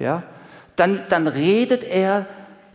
Ja? 0.00 0.24
Dann, 0.74 1.02
dann 1.08 1.28
redet 1.28 1.84
er 1.84 2.26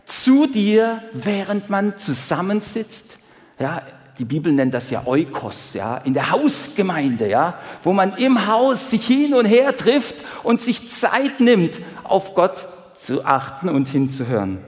zu 0.06 0.46
dir, 0.46 1.02
während 1.12 1.68
man 1.68 1.98
zusammensitzt. 1.98 3.18
Ja, 3.58 3.82
die 4.18 4.24
Bibel 4.24 4.50
nennt 4.50 4.72
das 4.72 4.88
ja 4.88 5.06
Eukos, 5.06 5.74
ja, 5.74 5.98
in 5.98 6.14
der 6.14 6.30
Hausgemeinde, 6.30 7.28
ja, 7.28 7.58
wo 7.84 7.92
man 7.92 8.16
im 8.16 8.46
Haus 8.46 8.88
sich 8.88 9.06
hin 9.06 9.34
und 9.34 9.44
her 9.44 9.76
trifft 9.76 10.16
und 10.42 10.62
sich 10.62 10.90
Zeit 10.90 11.38
nimmt, 11.38 11.80
auf 12.02 12.34
Gott 12.34 12.66
zu 12.94 13.26
achten 13.26 13.68
und 13.68 13.88
hinzuhören. 13.88 14.58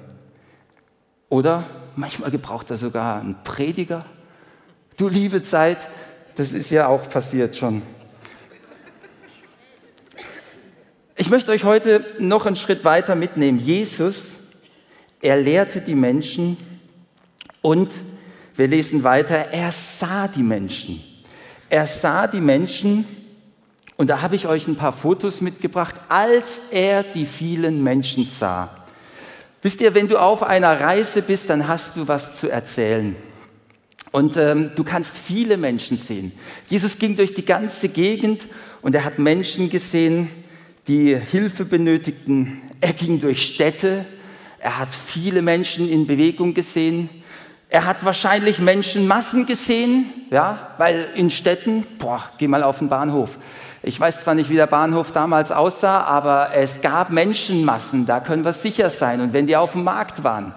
Oder 1.31 1.65
manchmal 1.97 2.31
gebraucht 2.31 2.71
er 2.71 2.77
sogar 2.77 3.21
einen 3.21 3.37
Prediger. 3.43 4.05
Du 4.99 5.09
liebe 5.09 5.43
Zeit, 5.43 5.79
das 6.35 6.53
ist 6.53 6.71
ja 6.71 6.89
auch 6.89 7.09
passiert 7.09 7.57
schon. 7.57 7.81
Ich 11.23 11.31
möchte 11.31 11.53
euch 11.53 11.63
heute 11.63 12.05
noch 12.19 12.47
einen 12.47 12.57
Schritt 12.57 12.85
weiter 12.85 13.15
mitnehmen. 13.15 13.61
Jesus, 13.61 14.41
er 15.21 15.37
lehrte 15.37 15.81
die 15.81 15.95
Menschen 15.95 16.57
und 17.61 17.93
wir 18.57 18.67
lesen 18.67 19.05
weiter, 19.05 19.37
er 19.53 19.71
sah 19.71 20.27
die 20.27 20.43
Menschen. 20.43 21.01
Er 21.71 21.87
sah 21.87 22.27
die 22.27 22.41
Menschen 22.41 23.07
und 23.97 24.11
da 24.11 24.21
habe 24.21 24.35
ich 24.35 24.49
euch 24.49 24.67
ein 24.67 24.75
paar 24.75 24.93
Fotos 24.93 25.41
mitgebracht, 25.41 25.95
als 26.09 26.59
er 26.73 27.05
die 27.05 27.27
vielen 27.27 27.85
Menschen 27.85 28.25
sah. 28.25 28.85
Wisst 29.63 29.81
ihr, 29.81 29.95
wenn 29.95 30.09
du 30.09 30.21
auf 30.21 30.43
einer 30.43 30.81
Reise 30.81 31.23
bist, 31.23 31.49
dann 31.51 31.69
hast 31.69 31.97
du 31.97 32.09
was 32.09 32.41
zu 32.41 32.49
erzählen. 32.49 33.15
Und 34.11 34.37
ähm, 34.37 34.73
du 34.75 34.83
kannst 34.83 35.17
viele 35.17 35.57
Menschen 35.57 35.99
sehen. 35.99 36.33
Jesus 36.67 36.99
ging 36.99 37.15
durch 37.15 37.33
die 37.33 37.45
ganze 37.45 37.89
Gegend 37.89 38.49
und 38.83 38.97
er 38.97 39.05
hat 39.05 39.21
Menschen 39.21 39.71
gesehen, 39.71 40.42
die 40.89 41.17
Hilfe 41.17 41.65
benötigten. 41.65 42.63
Er 42.81 42.93
ging 42.93 43.21
durch 43.21 43.47
Städte, 43.47 44.05
er 44.59 44.79
hat 44.79 44.95
viele 44.95 45.43
Menschen 45.43 45.89
in 45.89 46.07
Bewegung 46.07 46.55
gesehen. 46.55 47.09
Er 47.69 47.87
hat 47.87 48.05
wahrscheinlich 48.05 48.59
Menschenmassen 48.59 49.47
gesehen, 49.47 50.07
ja, 50.31 50.75
weil 50.79 51.09
in 51.15 51.31
Städten, 51.31 51.87
boah, 51.99 52.23
geh 52.39 52.47
mal 52.47 52.63
auf 52.63 52.79
den 52.79 52.89
Bahnhof. 52.89 53.39
Ich 53.83 53.99
weiß 53.99 54.23
zwar 54.23 54.35
nicht, 54.35 54.51
wie 54.51 54.55
der 54.55 54.67
Bahnhof 54.67 55.11
damals 55.11 55.51
aussah, 55.51 56.03
aber 56.03 56.55
es 56.55 56.81
gab 56.81 57.11
Menschenmassen, 57.11 58.07
da 58.07 58.21
können 58.21 58.45
wir 58.45 58.53
sicher 58.53 58.91
sein. 58.91 59.21
Und 59.21 59.33
wenn 59.33 59.47
die 59.47 59.57
auf 59.57 59.73
dem 59.73 59.85
Markt 59.85 60.23
waren. 60.23 60.55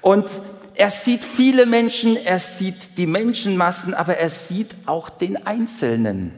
Und 0.00 0.28
er 0.74 0.90
sieht 0.90 1.22
viele 1.22 1.66
Menschen, 1.66 2.16
er 2.16 2.40
sieht 2.40 2.96
die 2.96 3.06
Menschenmassen, 3.06 3.94
aber 3.94 4.16
er 4.16 4.30
sieht 4.30 4.74
auch 4.86 5.10
den 5.10 5.46
Einzelnen. 5.46 6.32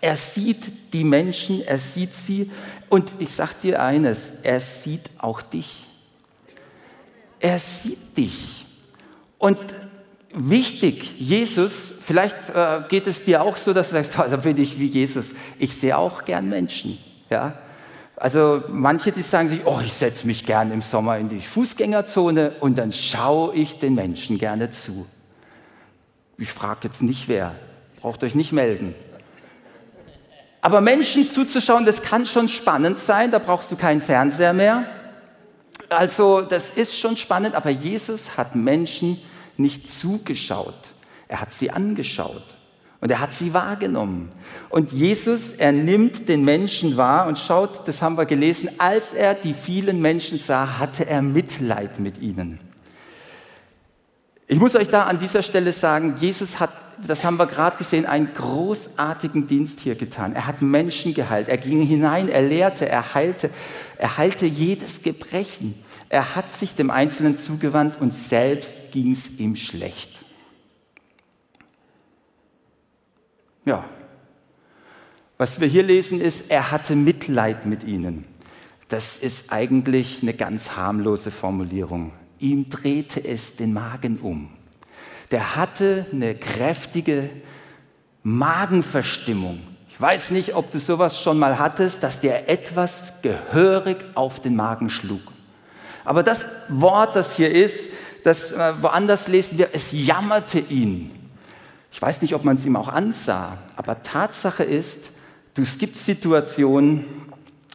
Er 0.00 0.16
sieht 0.16 0.92
die 0.92 1.04
Menschen, 1.04 1.62
er 1.62 1.78
sieht 1.78 2.14
sie 2.14 2.50
und 2.88 3.12
ich 3.18 3.30
sage 3.32 3.54
dir 3.62 3.82
eines, 3.82 4.32
er 4.42 4.60
sieht 4.60 5.10
auch 5.18 5.42
dich. 5.42 5.84
Er 7.38 7.58
sieht 7.58 8.16
dich. 8.16 8.64
Und 9.38 9.58
wichtig, 10.32 11.18
Jesus, 11.18 11.92
vielleicht 12.02 12.36
äh, 12.50 12.82
geht 12.88 13.06
es 13.06 13.24
dir 13.24 13.42
auch 13.42 13.56
so, 13.56 13.72
dass 13.72 13.88
du 13.88 13.94
sagst, 13.94 14.18
also 14.18 14.38
bin 14.38 14.60
ich 14.60 14.78
wie 14.78 14.86
Jesus. 14.86 15.32
Ich 15.58 15.74
sehe 15.74 15.96
auch 15.96 16.24
gern 16.24 16.48
Menschen. 16.48 16.98
Ja? 17.28 17.58
Also 18.16 18.62
manche, 18.68 19.12
die 19.12 19.22
sagen 19.22 19.48
sich, 19.48 19.60
oh, 19.64 19.80
ich 19.84 19.92
setze 19.92 20.26
mich 20.26 20.44
gern 20.44 20.72
im 20.72 20.82
Sommer 20.82 21.18
in 21.18 21.28
die 21.28 21.40
Fußgängerzone 21.40 22.52
und 22.60 22.76
dann 22.76 22.92
schaue 22.92 23.54
ich 23.54 23.78
den 23.78 23.94
Menschen 23.94 24.38
gerne 24.38 24.70
zu. 24.70 25.06
Ich 26.36 26.52
frage 26.52 26.80
jetzt 26.84 27.02
nicht 27.02 27.28
wer, 27.28 27.54
braucht 28.00 28.22
euch 28.22 28.34
nicht 28.34 28.52
melden. 28.52 28.94
Aber 30.62 30.80
Menschen 30.80 31.28
zuzuschauen, 31.28 31.86
das 31.86 32.02
kann 32.02 32.26
schon 32.26 32.48
spannend 32.48 32.98
sein, 32.98 33.30
da 33.30 33.38
brauchst 33.38 33.72
du 33.72 33.76
keinen 33.76 34.00
Fernseher 34.00 34.52
mehr. 34.52 34.84
Also 35.88 36.42
das 36.42 36.70
ist 36.70 36.98
schon 36.98 37.16
spannend, 37.16 37.54
aber 37.54 37.70
Jesus 37.70 38.36
hat 38.36 38.54
Menschen 38.54 39.20
nicht 39.56 39.92
zugeschaut, 39.92 40.88
er 41.28 41.40
hat 41.40 41.52
sie 41.52 41.70
angeschaut. 41.70 42.44
Und 43.02 43.10
er 43.10 43.20
hat 43.20 43.32
sie 43.32 43.54
wahrgenommen. 43.54 44.28
Und 44.68 44.92
Jesus, 44.92 45.52
er 45.52 45.72
nimmt 45.72 46.28
den 46.28 46.44
Menschen 46.44 46.98
wahr 46.98 47.26
und 47.28 47.38
schaut, 47.38 47.88
das 47.88 48.02
haben 48.02 48.18
wir 48.18 48.26
gelesen, 48.26 48.70
als 48.76 49.14
er 49.14 49.34
die 49.34 49.54
vielen 49.54 50.02
Menschen 50.02 50.38
sah, 50.38 50.78
hatte 50.78 51.06
er 51.06 51.22
Mitleid 51.22 51.98
mit 51.98 52.18
ihnen. 52.18 52.60
Ich 54.48 54.58
muss 54.58 54.76
euch 54.76 54.88
da 54.88 55.04
an 55.04 55.18
dieser 55.18 55.42
Stelle 55.42 55.72
sagen, 55.72 56.16
Jesus 56.18 56.60
hat, 56.60 56.70
das 57.06 57.24
haben 57.24 57.38
wir 57.38 57.46
gerade 57.46 57.76
gesehen, 57.76 58.06
einen 58.06 58.32
großartigen 58.34 59.46
Dienst 59.46 59.80
hier 59.80 59.94
getan. 59.94 60.34
Er 60.34 60.46
hat 60.46 60.62
Menschen 60.62 61.14
geheilt. 61.14 61.48
Er 61.48 61.58
ging 61.58 61.82
hinein, 61.82 62.28
er 62.28 62.42
lehrte, 62.42 62.88
er 62.88 63.14
heilte, 63.14 63.50
er 63.96 64.18
heilte 64.18 64.46
jedes 64.46 65.02
Gebrechen. 65.02 65.82
Er 66.08 66.34
hat 66.34 66.52
sich 66.52 66.74
dem 66.74 66.90
Einzelnen 66.90 67.36
zugewandt 67.36 68.00
und 68.00 68.12
selbst 68.12 68.92
ging 68.92 69.12
es 69.12 69.30
ihm 69.38 69.56
schlecht. 69.56 70.10
Ja. 73.64 73.84
Was 75.38 75.60
wir 75.60 75.68
hier 75.68 75.82
lesen 75.82 76.20
ist, 76.20 76.50
er 76.50 76.70
hatte 76.70 76.96
Mitleid 76.96 77.64
mit 77.64 77.84
ihnen. 77.84 78.24
Das 78.88 79.16
ist 79.16 79.52
eigentlich 79.52 80.20
eine 80.22 80.34
ganz 80.34 80.76
harmlose 80.76 81.30
Formulierung. 81.30 82.12
Ihm 82.38 82.68
drehte 82.68 83.24
es 83.24 83.56
den 83.56 83.72
Magen 83.72 84.18
um. 84.18 84.50
Der 85.30 85.56
hatte 85.56 86.06
eine 86.12 86.34
kräftige 86.34 87.30
Magenverstimmung. 88.22 89.60
Ich 89.88 90.00
weiß 90.00 90.30
nicht, 90.30 90.54
ob 90.54 90.70
du 90.72 90.80
sowas 90.80 91.20
schon 91.20 91.38
mal 91.38 91.58
hattest, 91.58 92.02
dass 92.02 92.20
dir 92.20 92.48
etwas 92.48 93.12
gehörig 93.22 93.98
auf 94.14 94.40
den 94.40 94.56
Magen 94.56 94.90
schlug. 94.90 95.20
Aber 96.04 96.22
das 96.22 96.44
Wort, 96.68 97.14
das 97.16 97.36
hier 97.36 97.54
ist, 97.54 97.88
das 98.24 98.52
äh, 98.52 98.74
woanders 98.80 99.28
lesen 99.28 99.58
wir, 99.58 99.70
es 99.72 99.92
jammerte 99.92 100.58
ihn. 100.58 101.12
Ich 101.92 102.00
weiß 102.00 102.22
nicht, 102.22 102.34
ob 102.34 102.44
man 102.44 102.56
es 102.56 102.64
ihm 102.64 102.76
auch 102.76 102.88
ansah, 102.88 103.58
aber 103.76 104.02
Tatsache 104.02 104.62
ist, 104.62 105.10
du, 105.54 105.62
es 105.62 105.78
gibt 105.78 105.96
Situationen 105.96 107.04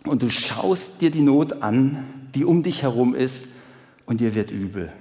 und 0.05 0.23
du 0.23 0.29
schaust 0.29 1.01
dir 1.01 1.11
die 1.11 1.21
Not 1.21 1.61
an, 1.61 2.29
die 2.33 2.45
um 2.45 2.63
dich 2.63 2.81
herum 2.81 3.15
ist 3.15 3.47
und 4.05 4.21
dir 4.21 4.35
wird 4.35 4.51
übel. 4.51 4.91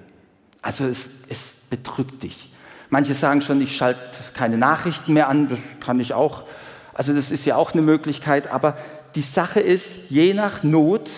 Also 0.63 0.87
es, 0.87 1.11
es 1.29 1.57
bedrückt 1.75 2.23
dich. 2.23 2.49
Manche 2.89 3.15
sagen 3.15 3.43
schon, 3.43 3.61
ich 3.61 3.77
schalte 3.77 4.01
keine 4.35 4.57
Nachrichten 4.57 5.13
mehr 5.13 5.29
an, 5.29 5.49
das 5.49 5.59
kann 5.81 5.99
ich 5.99 6.15
auch. 6.15 6.45
Also 6.93 7.13
das 7.13 7.33
ist 7.33 7.45
ja 7.47 7.57
auch 7.57 7.73
eine 7.73 7.83
Möglichkeit, 7.83 8.53
aber 8.53 8.77
die 9.17 9.23
Sache 9.23 9.59
ist, 9.59 9.99
je 10.09 10.35
nach 10.35 10.63
Not, 10.63 11.11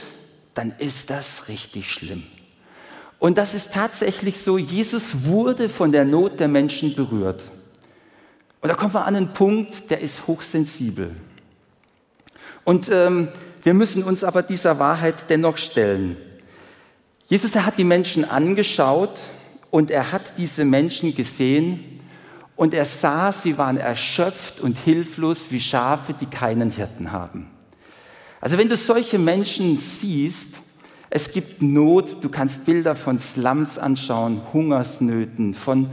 dann 0.54 0.72
ist 0.78 1.10
das 1.10 1.48
richtig 1.48 1.92
schlimm. 1.92 2.22
Und 3.18 3.36
das 3.36 3.52
ist 3.52 3.74
tatsächlich 3.74 4.38
so, 4.38 4.56
Jesus 4.56 5.26
wurde 5.26 5.68
von 5.68 5.92
der 5.92 6.06
Not 6.06 6.40
der 6.40 6.48
Menschen 6.48 6.94
berührt. 6.94 7.44
Und 8.62 8.70
da 8.70 8.74
kommen 8.74 8.94
wir 8.94 9.04
an 9.04 9.14
einen 9.14 9.34
Punkt, 9.34 9.90
der 9.90 10.00
ist 10.00 10.26
hochsensibel. 10.26 11.14
Und 12.64 12.88
ähm, 12.90 13.28
wir 13.62 13.74
müssen 13.74 14.02
uns 14.02 14.24
aber 14.24 14.42
dieser 14.42 14.78
Wahrheit 14.78 15.28
dennoch 15.28 15.58
stellen. 15.58 16.16
Jesus 17.26 17.54
er 17.54 17.66
hat 17.66 17.76
die 17.76 17.84
Menschen 17.84 18.24
angeschaut 18.24 19.28
und 19.70 19.90
er 19.90 20.12
hat 20.12 20.38
diese 20.38 20.64
Menschen 20.64 21.14
gesehen 21.14 22.00
und 22.56 22.74
er 22.74 22.86
sah, 22.86 23.32
sie 23.32 23.58
waren 23.58 23.76
erschöpft 23.76 24.60
und 24.60 24.78
hilflos 24.78 25.46
wie 25.50 25.60
Schafe, 25.60 26.14
die 26.14 26.26
keinen 26.26 26.70
Hirten 26.70 27.12
haben. 27.12 27.50
Also 28.40 28.58
wenn 28.58 28.68
du 28.68 28.76
solche 28.76 29.18
Menschen 29.18 29.76
siehst, 29.76 30.60
es 31.10 31.30
gibt 31.30 31.62
Not, 31.62 32.22
du 32.22 32.28
kannst 32.28 32.64
Bilder 32.64 32.94
von 32.94 33.18
Slums 33.18 33.78
anschauen, 33.78 34.42
Hungersnöten, 34.52 35.54
von 35.54 35.90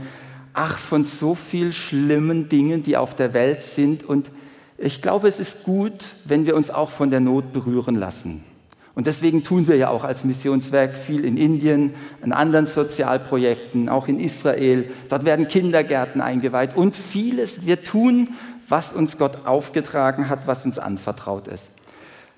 ach, 0.54 0.78
von 0.78 1.04
so 1.04 1.34
viel 1.34 1.72
schlimmen 1.72 2.48
Dingen, 2.48 2.82
die 2.82 2.96
auf 2.96 3.14
der 3.14 3.34
Welt 3.34 3.60
sind. 3.60 4.04
Und 4.04 4.30
ich 4.78 5.02
glaube, 5.02 5.28
es 5.28 5.40
ist 5.40 5.64
gut, 5.64 6.12
wenn 6.24 6.46
wir 6.46 6.56
uns 6.56 6.70
auch 6.70 6.90
von 6.90 7.10
der 7.10 7.20
Not 7.20 7.52
berühren 7.52 7.96
lassen. 7.96 8.44
Und 8.94 9.08
deswegen 9.08 9.42
tun 9.42 9.66
wir 9.66 9.76
ja 9.76 9.88
auch 9.88 10.04
als 10.04 10.24
Missionswerk 10.24 10.96
viel 10.96 11.24
in 11.24 11.36
Indien, 11.36 11.94
in 12.22 12.32
anderen 12.32 12.66
Sozialprojekten, 12.66 13.88
auch 13.88 14.06
in 14.06 14.20
Israel. 14.20 14.88
Dort 15.08 15.24
werden 15.24 15.48
Kindergärten 15.48 16.20
eingeweiht 16.20 16.76
und 16.76 16.94
vieles. 16.94 17.66
Wir 17.66 17.82
tun, 17.82 18.30
was 18.68 18.92
uns 18.92 19.18
Gott 19.18 19.46
aufgetragen 19.46 20.28
hat, 20.28 20.46
was 20.46 20.64
uns 20.64 20.78
anvertraut 20.78 21.48
ist. 21.48 21.70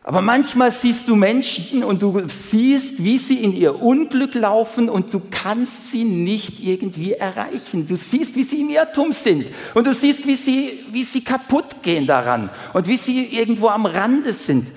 Aber 0.02 0.20
manchmal 0.20 0.70
siehst 0.70 1.08
du 1.08 1.16
Menschen 1.16 1.82
und 1.82 2.00
du 2.00 2.22
siehst, 2.28 3.02
wie 3.02 3.18
sie 3.18 3.42
in 3.42 3.52
ihr 3.52 3.82
Unglück 3.82 4.36
laufen 4.36 4.88
und 4.88 5.12
du 5.12 5.20
kannst 5.30 5.90
sie 5.90 6.04
nicht 6.04 6.62
irgendwie 6.62 7.14
erreichen. 7.14 7.88
Du 7.88 7.96
siehst, 7.96 8.36
wie 8.36 8.44
sie 8.44 8.60
im 8.60 8.70
Irrtum 8.70 9.10
sind 9.10 9.50
und 9.74 9.84
du 9.84 9.92
siehst, 9.92 10.24
wie 10.24 10.36
sie, 10.36 10.84
wie 10.92 11.02
sie 11.02 11.24
kaputt 11.24 11.82
gehen 11.82 12.06
daran 12.06 12.50
und 12.72 12.86
wie 12.86 12.96
sie 12.96 13.24
irgendwo 13.24 13.66
am 13.66 13.84
Rande 13.84 14.32
sind. 14.32 14.68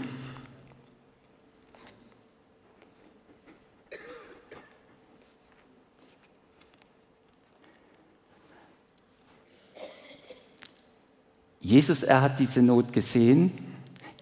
Jesus, 11.70 12.02
er 12.02 12.22
hat 12.22 12.40
diese 12.40 12.64
Not 12.64 12.92
gesehen 12.92 13.52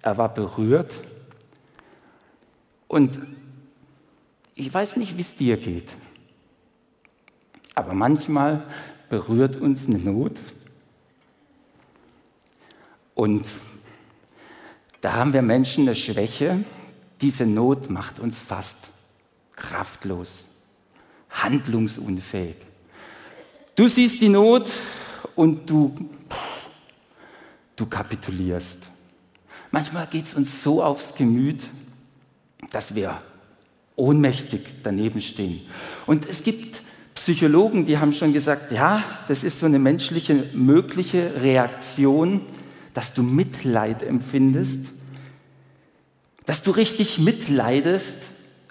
er 0.08 0.18
war 0.18 0.34
berührt. 0.34 0.94
Und 2.88 3.20
ich 4.56 4.74
weiß 4.74 4.96
nicht, 4.96 5.18
wie 5.18 5.22
es 5.22 5.36
dir 5.36 5.58
geht, 5.58 5.98
aber 7.76 7.94
manchmal 7.94 8.64
berührt 9.10 9.58
uns 9.58 9.88
eine 9.88 9.98
Not. 9.98 10.42
Und 13.16 13.50
da 15.02 15.14
haben 15.14 15.34
wir 15.34 15.42
Menschen 15.42 15.84
eine 15.84 15.96
Schwäche. 15.96 16.64
Diese 17.20 17.46
Not 17.46 17.90
macht 17.90 18.20
uns 18.20 18.40
fast 18.40 18.78
kraftlos, 19.58 20.46
handlungsunfähig. 21.30 22.56
Du 23.76 23.88
siehst 23.88 24.22
die 24.22 24.30
Not 24.30 24.72
und 25.36 25.70
du, 25.70 26.10
du 27.78 27.86
kapitulierst. 27.86 28.80
Manchmal 29.72 30.08
geht 30.08 30.26
es 30.26 30.34
uns 30.34 30.62
so 30.62 30.84
aufs 30.84 31.16
Gemüt, 31.16 31.70
dass 32.72 32.96
wir 32.96 33.22
ohnmächtig 33.96 34.84
daneben 34.84 35.22
stehen. 35.22 35.62
Und 36.06 36.28
es 36.28 36.44
gibt 36.44 36.82
Psychologen, 37.16 37.86
die 37.86 37.98
haben 37.98 38.14
schon 38.14 38.34
gesagt, 38.34 38.72
ja, 38.72 39.04
das 39.28 39.44
ist 39.44 39.60
so 39.60 39.66
eine 39.66 39.80
menschliche 39.80 40.50
mögliche 40.54 41.42
Reaktion, 41.42 42.42
dass 42.94 43.14
du 43.14 43.24
Mitleid 43.24 44.04
empfindest, 44.04 44.92
dass 46.46 46.64
du 46.64 46.72
richtig 46.72 47.20
mitleidest, 47.20 48.18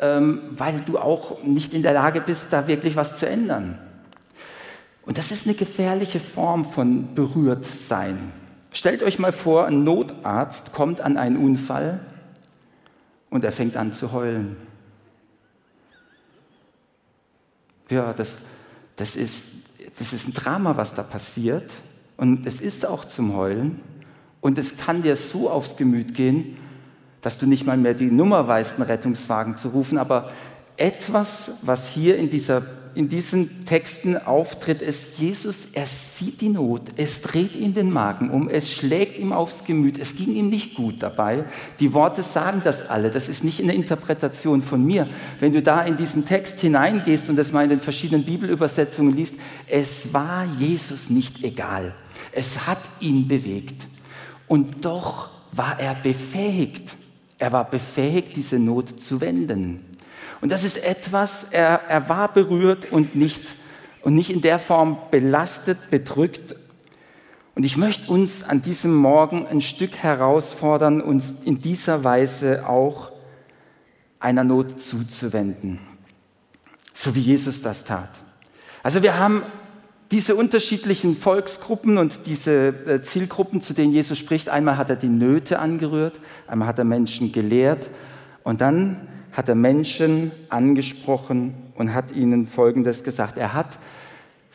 ähm, 0.00 0.40
weil 0.50 0.80
du 0.80 0.98
auch 0.98 1.42
nicht 1.42 1.74
in 1.74 1.82
der 1.82 1.92
Lage 1.92 2.20
bist, 2.20 2.46
da 2.50 2.66
wirklich 2.66 2.96
was 2.96 3.18
zu 3.18 3.28
ändern. 3.28 3.78
Und 5.02 5.18
das 5.18 5.30
ist 5.30 5.46
eine 5.46 5.54
gefährliche 5.54 6.20
Form 6.20 6.64
von 6.64 7.14
Berührtsein. 7.14 8.32
Stellt 8.76 9.02
euch 9.02 9.18
mal 9.18 9.32
vor, 9.32 9.64
ein 9.64 9.84
Notarzt 9.84 10.74
kommt 10.74 11.00
an 11.00 11.16
einen 11.16 11.38
Unfall 11.38 11.98
und 13.30 13.42
er 13.42 13.50
fängt 13.50 13.74
an 13.74 13.94
zu 13.94 14.12
heulen. 14.12 14.58
Ja, 17.88 18.12
das, 18.12 18.36
das, 18.96 19.16
ist, 19.16 19.44
das 19.98 20.12
ist 20.12 20.28
ein 20.28 20.34
Drama, 20.34 20.76
was 20.76 20.92
da 20.92 21.02
passiert. 21.02 21.70
Und 22.18 22.46
es 22.46 22.60
ist 22.60 22.84
auch 22.84 23.06
zum 23.06 23.34
Heulen. 23.34 23.80
Und 24.42 24.58
es 24.58 24.76
kann 24.76 25.00
dir 25.02 25.16
so 25.16 25.48
aufs 25.48 25.78
Gemüt 25.78 26.14
gehen, 26.14 26.58
dass 27.22 27.38
du 27.38 27.46
nicht 27.46 27.64
mal 27.64 27.78
mehr 27.78 27.94
die 27.94 28.10
Nummer 28.10 28.46
weißt, 28.46 28.74
einen 28.74 28.82
Rettungswagen 28.82 29.56
zu 29.56 29.70
rufen. 29.70 29.96
Aber 29.96 30.32
etwas, 30.76 31.52
was 31.62 31.88
hier 31.88 32.18
in 32.18 32.28
dieser 32.28 32.60
in 32.96 33.08
diesen 33.08 33.66
Texten 33.66 34.16
auftritt, 34.16 34.80
ist 34.80 35.18
Jesus, 35.18 35.66
er 35.74 35.86
sieht 35.86 36.40
die 36.40 36.48
Not, 36.48 36.82
es 36.96 37.20
dreht 37.20 37.54
ihm 37.54 37.74
den 37.74 37.90
Magen 37.92 38.30
um, 38.30 38.48
es 38.48 38.72
schlägt 38.72 39.18
ihm 39.18 39.32
aufs 39.32 39.64
Gemüt, 39.64 39.98
es 39.98 40.16
ging 40.16 40.34
ihm 40.34 40.48
nicht 40.48 40.74
gut 40.74 41.02
dabei. 41.02 41.44
Die 41.78 41.92
Worte 41.92 42.22
sagen 42.22 42.62
das 42.64 42.88
alle, 42.88 43.10
das 43.10 43.28
ist 43.28 43.44
nicht 43.44 43.60
eine 43.60 43.74
Interpretation 43.74 44.62
von 44.62 44.84
mir. 44.84 45.08
Wenn 45.40 45.52
du 45.52 45.62
da 45.62 45.82
in 45.82 45.96
diesen 45.96 46.24
Text 46.24 46.60
hineingehst 46.60 47.28
und 47.28 47.36
das 47.36 47.52
mal 47.52 47.64
in 47.64 47.70
den 47.70 47.80
verschiedenen 47.80 48.24
Bibelübersetzungen 48.24 49.14
liest, 49.14 49.34
es 49.68 50.12
war 50.12 50.46
Jesus 50.58 51.10
nicht 51.10 51.44
egal. 51.44 51.94
Es 52.32 52.66
hat 52.66 52.80
ihn 53.00 53.28
bewegt. 53.28 53.86
Und 54.48 54.84
doch 54.84 55.28
war 55.52 55.78
er 55.78 55.94
befähigt. 55.94 56.96
Er 57.38 57.52
war 57.52 57.68
befähigt, 57.70 58.36
diese 58.36 58.58
Not 58.58 59.00
zu 59.00 59.20
wenden. 59.20 59.85
Und 60.46 60.50
das 60.50 60.62
ist 60.62 60.76
etwas, 60.76 61.48
er, 61.50 61.80
er 61.88 62.08
war 62.08 62.32
berührt 62.32 62.92
und 62.92 63.16
nicht, 63.16 63.56
und 64.02 64.14
nicht 64.14 64.30
in 64.30 64.42
der 64.42 64.60
Form 64.60 64.96
belastet, 65.10 65.90
bedrückt. 65.90 66.54
Und 67.56 67.64
ich 67.64 67.76
möchte 67.76 68.12
uns 68.12 68.44
an 68.44 68.62
diesem 68.62 68.94
Morgen 68.94 69.44
ein 69.48 69.60
Stück 69.60 69.96
herausfordern, 69.96 71.00
uns 71.00 71.34
in 71.44 71.60
dieser 71.60 72.04
Weise 72.04 72.68
auch 72.68 73.10
einer 74.20 74.44
Not 74.44 74.80
zuzuwenden, 74.80 75.80
so 76.94 77.16
wie 77.16 77.22
Jesus 77.22 77.60
das 77.60 77.82
tat. 77.82 78.10
Also 78.84 79.02
wir 79.02 79.18
haben 79.18 79.42
diese 80.12 80.36
unterschiedlichen 80.36 81.16
Volksgruppen 81.16 81.98
und 81.98 82.20
diese 82.26 82.68
äh, 82.68 83.02
Zielgruppen, 83.02 83.60
zu 83.60 83.74
denen 83.74 83.92
Jesus 83.92 84.16
spricht, 84.16 84.48
einmal 84.48 84.76
hat 84.76 84.90
er 84.90 84.96
die 84.96 85.08
Nöte 85.08 85.58
angerührt, 85.58 86.20
einmal 86.46 86.68
hat 86.68 86.78
er 86.78 86.84
Menschen 86.84 87.32
gelehrt 87.32 87.90
und 88.44 88.60
dann 88.60 89.08
hat 89.36 89.50
er 89.50 89.54
Menschen 89.54 90.32
angesprochen 90.48 91.54
und 91.74 91.92
hat 91.92 92.16
ihnen 92.16 92.46
Folgendes 92.46 93.04
gesagt. 93.04 93.36
Er 93.36 93.52
hat, 93.52 93.78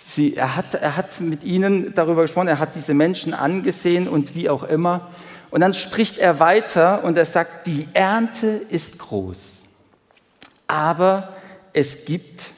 sie, 0.03 0.35
er, 0.35 0.55
hat, 0.55 0.73
er 0.73 0.97
hat 0.97 1.21
mit 1.21 1.43
ihnen 1.43 1.93
darüber 1.93 2.23
gesprochen, 2.23 2.47
er 2.47 2.57
hat 2.57 2.73
diese 2.73 2.95
Menschen 2.95 3.35
angesehen 3.35 4.07
und 4.07 4.35
wie 4.35 4.49
auch 4.49 4.63
immer. 4.63 5.11
Und 5.51 5.61
dann 5.61 5.73
spricht 5.73 6.17
er 6.17 6.39
weiter 6.39 7.03
und 7.03 7.15
er 7.15 7.27
sagt, 7.27 7.67
die 7.67 7.87
Ernte 7.93 8.47
ist 8.47 8.97
groß, 8.97 9.65
aber 10.65 11.35
es 11.73 12.05
gibt 12.05 12.49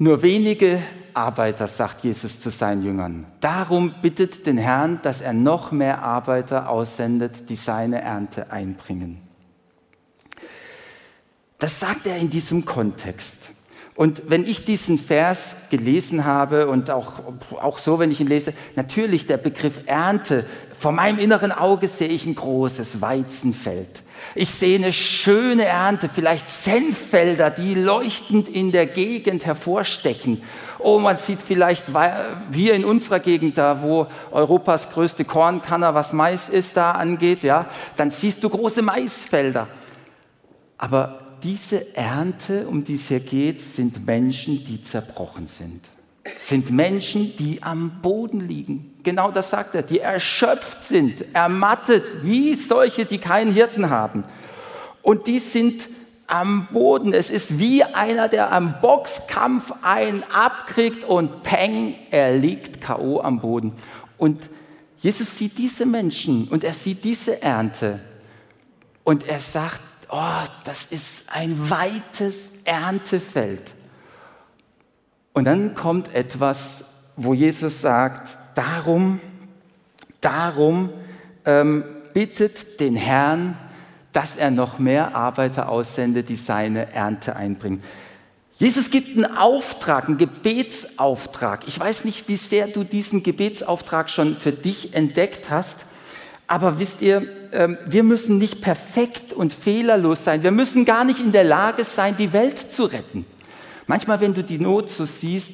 nur 0.00 0.22
wenige 0.22 0.82
Arbeiter, 1.14 1.68
sagt 1.68 2.02
Jesus 2.02 2.40
zu 2.40 2.50
seinen 2.50 2.82
Jüngern. 2.82 3.26
Darum 3.40 3.94
bittet 4.02 4.44
den 4.44 4.58
Herrn, 4.58 4.98
dass 5.02 5.20
er 5.20 5.34
noch 5.34 5.70
mehr 5.70 6.02
Arbeiter 6.02 6.68
aussendet, 6.68 7.48
die 7.48 7.56
seine 7.56 8.00
Ernte 8.00 8.50
einbringen. 8.50 9.29
Das 11.60 11.78
sagt 11.78 12.06
er 12.06 12.16
in 12.16 12.30
diesem 12.30 12.64
Kontext. 12.64 13.50
Und 13.94 14.22
wenn 14.28 14.46
ich 14.46 14.64
diesen 14.64 14.98
Vers 14.98 15.56
gelesen 15.68 16.24
habe 16.24 16.68
und 16.68 16.90
auch, 16.90 17.20
auch 17.60 17.78
so, 17.78 17.98
wenn 17.98 18.10
ich 18.10 18.18
ihn 18.18 18.28
lese, 18.28 18.54
natürlich 18.74 19.26
der 19.26 19.36
Begriff 19.36 19.80
Ernte, 19.84 20.46
vor 20.72 20.92
meinem 20.92 21.18
inneren 21.18 21.52
Auge 21.52 21.86
sehe 21.86 22.08
ich 22.08 22.24
ein 22.24 22.34
großes 22.34 23.02
Weizenfeld. 23.02 24.02
Ich 24.34 24.52
sehe 24.52 24.78
eine 24.78 24.94
schöne 24.94 25.66
Ernte, 25.66 26.08
vielleicht 26.08 26.48
Senffelder, 26.48 27.50
die 27.50 27.74
leuchtend 27.74 28.48
in 28.48 28.72
der 28.72 28.86
Gegend 28.86 29.44
hervorstechen. 29.44 30.42
Oh, 30.78 30.98
man 30.98 31.18
sieht 31.18 31.42
vielleicht 31.42 31.84
hier 32.54 32.72
in 32.72 32.86
unserer 32.86 33.20
Gegend, 33.20 33.58
da 33.58 33.82
wo 33.82 34.06
Europas 34.30 34.88
größte 34.88 35.26
Kornkanner, 35.26 35.94
was 35.94 36.14
Mais 36.14 36.48
ist, 36.48 36.78
da 36.78 36.92
angeht, 36.92 37.44
ja, 37.44 37.66
dann 37.96 38.10
siehst 38.10 38.42
du 38.42 38.48
große 38.48 38.80
Maisfelder. 38.80 39.68
Aber 40.78 41.29
diese 41.42 41.96
Ernte, 41.96 42.66
um 42.68 42.84
die 42.84 42.94
es 42.94 43.08
hier 43.08 43.20
geht, 43.20 43.60
sind 43.60 44.06
Menschen, 44.06 44.64
die 44.64 44.82
zerbrochen 44.82 45.46
sind. 45.46 45.80
Sind 46.38 46.70
Menschen, 46.70 47.34
die 47.36 47.62
am 47.62 48.00
Boden 48.02 48.40
liegen. 48.40 48.94
Genau 49.02 49.30
das 49.30 49.50
sagt 49.50 49.74
er, 49.74 49.82
die 49.82 50.00
erschöpft 50.00 50.82
sind, 50.84 51.24
ermattet, 51.34 52.04
wie 52.22 52.54
solche, 52.54 53.04
die 53.04 53.18
keinen 53.18 53.52
Hirten 53.52 53.90
haben. 53.90 54.24
Und 55.02 55.26
die 55.26 55.38
sind 55.38 55.88
am 56.26 56.68
Boden. 56.72 57.12
Es 57.12 57.30
ist 57.30 57.58
wie 57.58 57.82
einer, 57.82 58.28
der 58.28 58.52
am 58.52 58.80
Boxkampf 58.80 59.72
einen 59.82 60.22
abkriegt 60.24 61.04
und 61.04 61.42
peng, 61.42 61.94
er 62.10 62.36
liegt 62.36 62.80
K.O. 62.80 63.20
am 63.20 63.40
Boden. 63.40 63.72
Und 64.16 64.48
Jesus 64.98 65.36
sieht 65.36 65.58
diese 65.58 65.86
Menschen 65.86 66.48
und 66.48 66.62
er 66.62 66.74
sieht 66.74 67.04
diese 67.04 67.42
Ernte. 67.42 68.00
Und 69.02 69.26
er 69.26 69.40
sagt, 69.40 69.80
oh, 70.10 70.44
das 70.64 70.86
ist 70.86 71.24
ein 71.32 71.70
weites 71.70 72.50
Erntefeld. 72.64 73.74
Und 75.32 75.44
dann 75.44 75.74
kommt 75.74 76.14
etwas, 76.14 76.84
wo 77.16 77.34
Jesus 77.34 77.80
sagt, 77.80 78.36
darum, 78.54 79.20
darum 80.20 80.90
ähm, 81.44 81.84
bittet 82.12 82.80
den 82.80 82.96
Herrn, 82.96 83.56
dass 84.12 84.36
er 84.36 84.50
noch 84.50 84.78
mehr 84.78 85.14
Arbeiter 85.14 85.68
aussendet, 85.68 86.28
die 86.28 86.36
seine 86.36 86.92
Ernte 86.92 87.36
einbringen. 87.36 87.82
Jesus 88.56 88.90
gibt 88.90 89.16
einen 89.16 89.36
Auftrag, 89.36 90.08
einen 90.08 90.18
Gebetsauftrag. 90.18 91.66
Ich 91.66 91.78
weiß 91.78 92.04
nicht, 92.04 92.28
wie 92.28 92.36
sehr 92.36 92.66
du 92.66 92.84
diesen 92.84 93.22
Gebetsauftrag 93.22 94.10
schon 94.10 94.36
für 94.36 94.52
dich 94.52 94.94
entdeckt 94.94 95.48
hast, 95.48 95.86
aber 96.46 96.78
wisst 96.78 97.00
ihr, 97.00 97.39
ähm, 97.52 97.78
wir 97.86 98.02
müssen 98.02 98.38
nicht 98.38 98.60
perfekt 98.60 99.32
und 99.32 99.52
fehlerlos 99.52 100.24
sein. 100.24 100.42
Wir 100.42 100.50
müssen 100.50 100.84
gar 100.84 101.04
nicht 101.04 101.20
in 101.20 101.32
der 101.32 101.44
Lage 101.44 101.84
sein, 101.84 102.16
die 102.16 102.32
Welt 102.32 102.58
zu 102.58 102.84
retten. 102.84 103.26
Manchmal, 103.86 104.20
wenn 104.20 104.34
du 104.34 104.44
die 104.44 104.58
Not 104.58 104.90
so 104.90 105.04
siehst, 105.04 105.52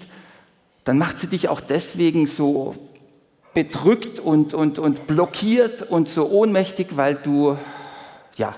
dann 0.85 0.99
macht 0.99 1.19
sie 1.19 1.27
dich 1.27 1.49
auch 1.49 1.61
deswegen 1.61 2.27
so 2.27 2.77
bedrückt 3.55 4.21
und, 4.21 4.53
und, 4.55 4.79
und 4.79 5.07
blockiert 5.07 5.83
und 5.83 6.09
so 6.09 6.29
ohnmächtig, 6.29 6.97
weil 6.97 7.15
du, 7.15 7.57
ja, 8.37 8.55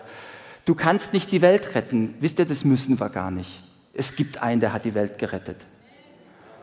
du 0.65 0.75
kannst 0.75 1.13
nicht 1.13 1.31
die 1.31 1.41
Welt 1.41 1.75
retten. 1.75 2.15
Wisst 2.21 2.39
ihr, 2.41 2.47
das 2.47 2.65
müssen 2.65 2.99
wir 2.99 3.09
gar 3.09 3.31
nicht. 3.31 3.63
Es 3.95 4.17
gibt 4.17 4.43
einen, 4.43 4.61
der 4.61 4.73
hat 4.73 4.85
die 4.85 4.95
Welt 4.95 5.19
gerettet. 5.19 5.57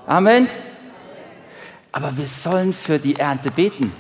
Amen. 0.05 0.47
Aber 1.91 2.17
wir 2.17 2.27
sollen 2.27 2.73
für 2.73 2.99
die 2.99 3.15
Ernte 3.15 3.51
beten. 3.51 3.91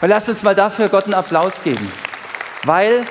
Und 0.00 0.08
lasst 0.08 0.28
uns 0.28 0.42
mal 0.42 0.54
dafür 0.54 0.88
Gott 0.88 1.04
einen 1.04 1.14
Applaus 1.14 1.62
geben. 1.62 1.90
Weil 2.64 3.04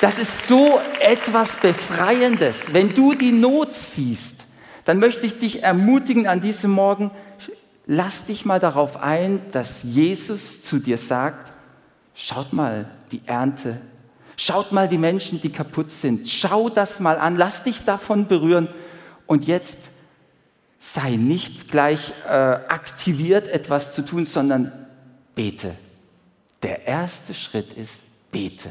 das 0.00 0.18
ist 0.18 0.48
so 0.48 0.80
etwas 1.00 1.56
Befreiendes. 1.56 2.72
Wenn 2.72 2.94
du 2.94 3.14
die 3.14 3.30
Not 3.30 3.72
siehst, 3.72 4.34
dann 4.84 4.98
möchte 4.98 5.26
ich 5.26 5.38
dich 5.38 5.62
ermutigen 5.62 6.26
an 6.26 6.40
diesem 6.40 6.72
Morgen, 6.72 7.12
lass 7.86 8.24
dich 8.24 8.44
mal 8.44 8.58
darauf 8.58 9.00
ein, 9.00 9.40
dass 9.52 9.84
Jesus 9.84 10.62
zu 10.62 10.80
dir 10.80 10.98
sagt, 10.98 11.52
schaut 12.14 12.52
mal 12.52 12.86
die 13.12 13.22
Ernte, 13.26 13.80
schaut 14.36 14.72
mal 14.72 14.88
die 14.88 14.98
Menschen, 14.98 15.40
die 15.40 15.52
kaputt 15.52 15.90
sind, 15.90 16.28
schau 16.28 16.68
das 16.68 16.98
mal 16.98 17.16
an, 17.18 17.36
lass 17.36 17.62
dich 17.62 17.84
davon 17.84 18.26
berühren 18.26 18.66
und 19.26 19.46
jetzt 19.46 19.78
sei 20.80 21.10
nicht 21.10 21.70
gleich 21.70 22.12
äh, 22.26 22.32
aktiviert, 22.32 23.46
etwas 23.46 23.92
zu 23.92 24.02
tun, 24.02 24.24
sondern 24.24 24.72
bete. 25.36 25.76
Der 26.62 26.86
erste 26.86 27.34
Schritt 27.34 27.72
ist, 27.72 28.02
bete. 28.30 28.70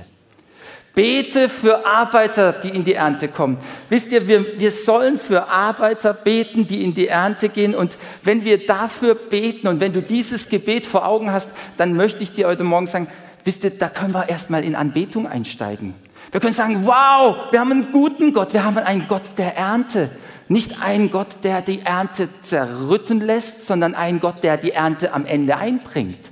Bete 0.94 1.48
für 1.48 1.86
Arbeiter, 1.86 2.52
die 2.52 2.70
in 2.70 2.84
die 2.84 2.96
Ernte 2.96 3.30
kommen. 3.30 3.58
Wisst 3.88 4.12
ihr, 4.12 4.28
wir, 4.28 4.60
wir 4.60 4.72
sollen 4.72 5.18
für 5.18 5.50
Arbeiter 5.50 6.14
beten, 6.14 6.68
die 6.68 6.84
in 6.84 6.94
die 6.94 7.08
Ernte 7.08 7.48
gehen. 7.48 7.74
Und 7.74 7.98
wenn 8.24 8.44
wir 8.44 8.66
dafür 8.66 9.16
beten 9.16 9.68
und 9.68 9.80
wenn 9.80 9.94
du 9.94 10.02
dieses 10.02 10.50
Gebet 10.50 10.86
vor 10.86 11.08
Augen 11.08 11.32
hast, 11.32 11.52
dann 11.78 11.96
möchte 11.96 12.24
ich 12.24 12.34
dir 12.34 12.48
heute 12.48 12.66
Morgen 12.66 12.88
sagen, 12.88 13.08
wisst 13.46 13.64
ihr, 13.64 13.70
da 13.70 13.88
können 13.88 14.14
wir 14.14 14.28
erstmal 14.28 14.66
in 14.66 14.76
Anbetung 14.76 15.28
einsteigen. 15.28 15.94
Wir 16.32 16.42
können 16.42 16.54
sagen, 16.54 16.86
wow, 16.86 17.52
wir 17.52 17.60
haben 17.60 17.72
einen 17.72 17.92
guten 17.92 18.34
Gott, 18.34 18.54
wir 18.54 18.64
haben 18.64 18.78
einen 18.78 19.08
Gott 19.08 19.38
der 19.38 19.58
Ernte. 19.58 20.10
Nicht 20.50 20.82
einen 20.82 21.10
Gott, 21.10 21.38
der 21.44 21.62
die 21.62 21.80
Ernte 21.82 22.28
zerrütten 22.42 23.22
lässt, 23.22 23.66
sondern 23.66 23.96
einen 23.96 24.20
Gott, 24.20 24.44
der 24.44 24.58
die 24.58 24.72
Ernte 24.72 25.14
am 25.14 25.26
Ende 25.26 25.56
einbringt. 25.56 26.32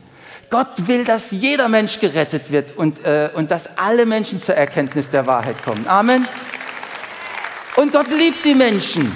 Gott 0.49 0.87
will, 0.87 1.05
dass 1.05 1.31
jeder 1.31 1.67
Mensch 1.67 1.99
gerettet 1.99 2.51
wird 2.51 2.75
und, 2.75 3.03
äh, 3.05 3.29
und 3.33 3.51
dass 3.51 3.77
alle 3.77 4.05
Menschen 4.05 4.41
zur 4.41 4.55
Erkenntnis 4.55 5.09
der 5.09 5.27
Wahrheit 5.27 5.63
kommen. 5.63 5.87
Amen. 5.87 6.27
Und 7.75 7.93
Gott 7.93 8.07
liebt 8.09 8.43
die 8.43 8.55
Menschen. 8.55 9.15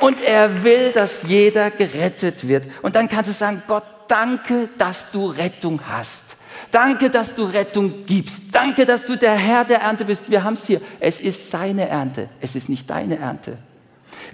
Und 0.00 0.20
er 0.20 0.64
will, 0.64 0.92
dass 0.92 1.22
jeder 1.22 1.70
gerettet 1.70 2.46
wird. 2.46 2.64
Und 2.82 2.96
dann 2.96 3.08
kannst 3.08 3.30
du 3.30 3.32
sagen, 3.32 3.62
Gott, 3.66 3.84
danke, 4.08 4.68
dass 4.76 5.10
du 5.10 5.28
Rettung 5.28 5.80
hast. 5.88 6.24
Danke, 6.70 7.08
dass 7.08 7.34
du 7.34 7.44
Rettung 7.44 8.04
gibst. 8.04 8.42
Danke, 8.50 8.84
dass 8.84 9.04
du 9.04 9.16
der 9.16 9.34
Herr 9.34 9.64
der 9.64 9.80
Ernte 9.80 10.04
bist. 10.04 10.28
Wir 10.28 10.42
haben 10.42 10.54
es 10.54 10.66
hier. 10.66 10.80
Es 10.98 11.20
ist 11.20 11.50
seine 11.50 11.88
Ernte. 11.88 12.28
Es 12.40 12.56
ist 12.56 12.68
nicht 12.68 12.90
deine 12.90 13.16
Ernte. 13.18 13.58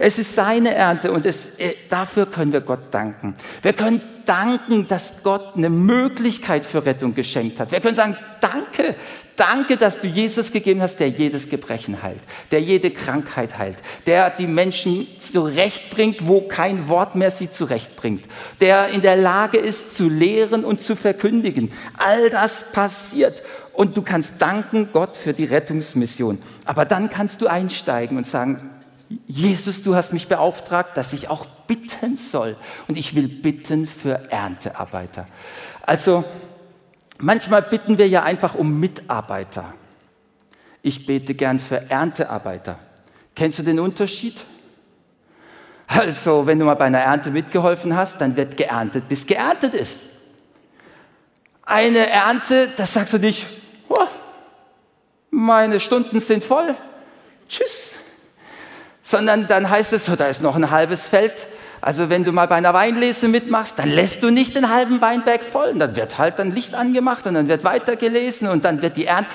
Es 0.03 0.17
ist 0.17 0.33
seine 0.33 0.73
Ernte 0.73 1.11
und 1.11 1.27
es, 1.27 1.59
äh, 1.59 1.75
dafür 1.87 2.25
können 2.25 2.51
wir 2.51 2.61
Gott 2.61 2.91
danken. 2.91 3.35
Wir 3.61 3.73
können 3.73 4.01
danken, 4.25 4.87
dass 4.87 5.21
Gott 5.21 5.55
eine 5.55 5.69
Möglichkeit 5.69 6.65
für 6.65 6.83
Rettung 6.83 7.13
geschenkt 7.13 7.59
hat. 7.59 7.71
Wir 7.71 7.81
können 7.81 7.93
sagen, 7.93 8.17
danke, 8.39 8.95
danke, 9.35 9.77
dass 9.77 10.01
du 10.01 10.07
Jesus 10.07 10.51
gegeben 10.51 10.81
hast, 10.81 10.99
der 10.99 11.09
jedes 11.09 11.49
Gebrechen 11.49 12.01
heilt, 12.01 12.21
der 12.49 12.61
jede 12.63 12.89
Krankheit 12.89 13.59
heilt, 13.59 13.77
der 14.07 14.31
die 14.31 14.47
Menschen 14.47 15.05
zurechtbringt, 15.19 16.25
wo 16.25 16.47
kein 16.47 16.87
Wort 16.87 17.13
mehr 17.13 17.29
sie 17.29 17.51
zurechtbringt, 17.51 18.23
der 18.59 18.87
in 18.87 19.03
der 19.03 19.17
Lage 19.17 19.59
ist 19.59 19.95
zu 19.95 20.09
lehren 20.09 20.65
und 20.65 20.81
zu 20.81 20.95
verkündigen. 20.95 21.71
All 21.99 22.31
das 22.31 22.71
passiert 22.71 23.43
und 23.73 23.95
du 23.97 24.01
kannst 24.01 24.33
danken 24.39 24.89
Gott 24.93 25.15
für 25.15 25.33
die 25.33 25.45
Rettungsmission. 25.45 26.39
Aber 26.65 26.85
dann 26.85 27.11
kannst 27.11 27.39
du 27.43 27.47
einsteigen 27.47 28.17
und 28.17 28.25
sagen, 28.25 28.80
Jesus, 29.27 29.83
du 29.83 29.95
hast 29.95 30.13
mich 30.13 30.27
beauftragt, 30.27 30.95
dass 30.95 31.13
ich 31.13 31.29
auch 31.29 31.45
bitten 31.67 32.17
soll. 32.17 32.55
Und 32.87 32.97
ich 32.97 33.15
will 33.15 33.27
bitten 33.27 33.87
für 33.87 34.31
Erntearbeiter. 34.31 35.27
Also 35.81 36.23
manchmal 37.17 37.61
bitten 37.61 37.97
wir 37.97 38.07
ja 38.07 38.23
einfach 38.23 38.55
um 38.55 38.79
Mitarbeiter. 38.79 39.73
Ich 40.81 41.05
bete 41.05 41.33
gern 41.33 41.59
für 41.59 41.89
Erntearbeiter. 41.89 42.79
Kennst 43.35 43.59
du 43.59 43.63
den 43.63 43.79
Unterschied? 43.79 44.43
Also, 45.87 46.47
wenn 46.47 46.57
du 46.57 46.65
mal 46.65 46.75
bei 46.75 46.85
einer 46.85 46.99
Ernte 46.99 47.31
mitgeholfen 47.31 47.95
hast, 47.95 48.21
dann 48.21 48.35
wird 48.35 48.55
geerntet, 48.55 49.09
bis 49.09 49.27
geerntet 49.27 49.73
ist. 49.73 49.99
Eine 51.63 52.09
Ernte, 52.09 52.69
das 52.75 52.93
sagst 52.93 53.13
du 53.13 53.17
nicht, 53.17 53.45
oh, 53.89 54.07
meine 55.31 55.79
Stunden 55.79 56.19
sind 56.19 56.43
voll. 56.43 56.75
Tschüss 57.49 57.90
sondern 59.11 59.45
dann 59.47 59.69
heißt 59.69 59.93
es, 59.93 60.05
so, 60.05 60.15
da 60.15 60.27
ist 60.27 60.41
noch 60.41 60.55
ein 60.55 60.71
halbes 60.71 61.05
Feld 61.05 61.47
Also 61.81 62.09
wenn 62.09 62.23
du 62.23 62.31
mal 62.31 62.47
bei 62.47 62.55
einer 62.55 62.73
Weinlese 62.73 63.27
mitmachst, 63.27 63.77
dann 63.77 63.89
lässt 63.89 64.21
du 64.21 64.29
nicht 64.29 64.55
den 64.55 64.69
halben 64.69 65.01
Weinberg 65.01 65.43
voll. 65.43 65.69
Und 65.69 65.79
dann 65.79 65.95
wird 65.95 66.17
halt 66.17 66.37
dann 66.37 66.51
Licht 66.51 66.75
angemacht 66.75 67.25
und 67.25 67.33
dann 67.33 67.47
wird 67.47 67.63
weitergelesen 67.63 68.47
und 68.47 68.63
dann 68.65 68.81
wird 68.81 68.97
die 68.97 69.05
Ernte. 69.05 69.29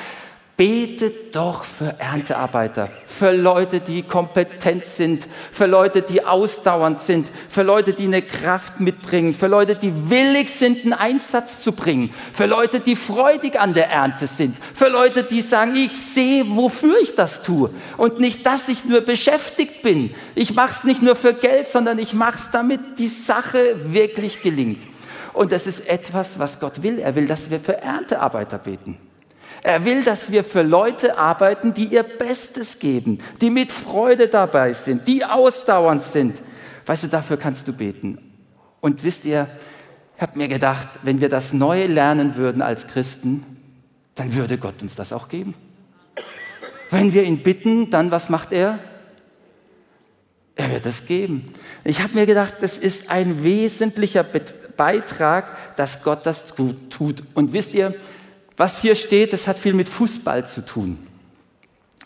Betet 0.56 1.36
doch 1.36 1.64
für 1.64 1.96
Erntearbeiter, 1.98 2.88
für 3.04 3.30
Leute, 3.30 3.80
die 3.80 4.02
kompetent 4.02 4.86
sind, 4.86 5.28
für 5.52 5.66
Leute, 5.66 6.00
die 6.00 6.24
ausdauernd 6.24 6.98
sind, 6.98 7.30
für 7.50 7.62
Leute, 7.62 7.92
die 7.92 8.04
eine 8.04 8.22
Kraft 8.22 8.80
mitbringen, 8.80 9.34
für 9.34 9.48
Leute, 9.48 9.76
die 9.76 10.08
willig 10.08 10.48
sind, 10.48 10.84
einen 10.84 10.94
Einsatz 10.94 11.60
zu 11.60 11.72
bringen, 11.72 12.14
für 12.32 12.46
Leute, 12.46 12.80
die 12.80 12.96
freudig 12.96 13.60
an 13.60 13.74
der 13.74 13.90
Ernte 13.90 14.26
sind, 14.26 14.56
für 14.72 14.88
Leute, 14.88 15.24
die 15.24 15.42
sagen, 15.42 15.76
ich 15.76 15.92
sehe, 15.92 16.44
wofür 16.48 16.96
ich 17.02 17.14
das 17.14 17.42
tue 17.42 17.68
und 17.98 18.18
nicht, 18.18 18.46
dass 18.46 18.70
ich 18.70 18.86
nur 18.86 19.02
beschäftigt 19.02 19.82
bin. 19.82 20.14
Ich 20.34 20.54
mache 20.54 20.70
es 20.70 20.84
nicht 20.84 21.02
nur 21.02 21.16
für 21.16 21.34
Geld, 21.34 21.68
sondern 21.68 21.98
ich 21.98 22.14
mache 22.14 22.36
es, 22.36 22.50
damit 22.50 22.98
die 22.98 23.08
Sache 23.08 23.92
wirklich 23.92 24.40
gelingt. 24.40 24.82
Und 25.34 25.52
das 25.52 25.66
ist 25.66 25.86
etwas, 25.86 26.38
was 26.38 26.58
Gott 26.58 26.82
will. 26.82 26.98
Er 26.98 27.14
will, 27.14 27.26
dass 27.26 27.50
wir 27.50 27.60
für 27.60 27.76
Erntearbeiter 27.76 28.56
beten. 28.56 28.96
Er 29.66 29.84
will, 29.84 30.04
dass 30.04 30.30
wir 30.30 30.44
für 30.44 30.62
Leute 30.62 31.18
arbeiten, 31.18 31.74
die 31.74 31.86
ihr 31.86 32.04
Bestes 32.04 32.78
geben, 32.78 33.18
die 33.40 33.50
mit 33.50 33.72
Freude 33.72 34.28
dabei 34.28 34.72
sind, 34.74 35.08
die 35.08 35.24
ausdauernd 35.24 36.04
sind. 36.04 36.40
Weißt 36.86 37.02
du, 37.02 37.08
dafür 37.08 37.36
kannst 37.36 37.66
du 37.66 37.72
beten. 37.72 38.18
Und 38.80 39.02
wisst 39.02 39.24
ihr, 39.24 39.48
ich 40.14 40.22
habe 40.22 40.38
mir 40.38 40.46
gedacht, 40.46 40.86
wenn 41.02 41.20
wir 41.20 41.28
das 41.28 41.52
neu 41.52 41.86
lernen 41.86 42.36
würden 42.36 42.62
als 42.62 42.86
Christen, 42.86 43.44
dann 44.14 44.36
würde 44.36 44.56
Gott 44.56 44.82
uns 44.82 44.94
das 44.94 45.12
auch 45.12 45.26
geben. 45.26 45.56
Wenn 46.92 47.12
wir 47.12 47.24
ihn 47.24 47.42
bitten, 47.42 47.90
dann 47.90 48.12
was 48.12 48.28
macht 48.28 48.52
er? 48.52 48.78
Er 50.54 50.70
wird 50.70 50.86
es 50.86 51.06
geben. 51.06 51.52
Ich 51.82 52.00
habe 52.00 52.14
mir 52.14 52.26
gedacht, 52.26 52.54
das 52.60 52.78
ist 52.78 53.10
ein 53.10 53.42
wesentlicher 53.42 54.24
Beitrag, 54.76 55.74
dass 55.74 56.04
Gott 56.04 56.24
das 56.24 56.44
tut. 56.88 57.24
Und 57.34 57.52
wisst 57.52 57.74
ihr, 57.74 57.96
was 58.56 58.80
hier 58.80 58.94
steht, 58.94 59.32
das 59.32 59.46
hat 59.46 59.58
viel 59.58 59.74
mit 59.74 59.88
Fußball 59.88 60.46
zu 60.46 60.64
tun. 60.64 61.06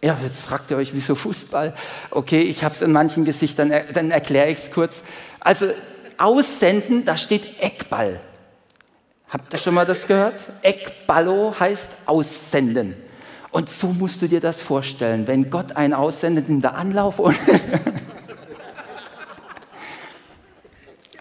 Ja, 0.02 0.16
jetzt 0.22 0.40
fragt 0.40 0.70
ihr 0.70 0.78
euch, 0.78 0.94
wieso 0.94 1.14
Fußball? 1.14 1.74
Okay, 2.10 2.40
ich 2.40 2.64
habe 2.64 2.74
es 2.74 2.80
in 2.80 2.90
manchen 2.90 3.24
Gesichtern, 3.24 3.72
dann 3.92 4.10
erkläre 4.10 4.48
ich 4.50 4.58
es 4.58 4.70
kurz. 4.70 5.02
Also 5.40 5.68
aussenden, 6.16 7.04
da 7.04 7.16
steht 7.16 7.60
Eckball. 7.60 8.20
Habt 9.28 9.52
ihr 9.52 9.58
schon 9.58 9.74
mal 9.74 9.86
das 9.86 10.06
gehört? 10.06 10.40
Eckballo 10.62 11.54
heißt 11.58 11.88
aussenden. 12.06 12.96
Und 13.52 13.68
so 13.68 13.88
musst 13.88 14.22
du 14.22 14.28
dir 14.28 14.40
das 14.40 14.62
vorstellen, 14.62 15.26
wenn 15.26 15.50
Gott 15.50 15.76
einen 15.76 15.92
aussendet 15.94 16.48
in 16.48 16.60
der 16.60 16.74
Anlauf 16.74 17.18
und 17.18 17.36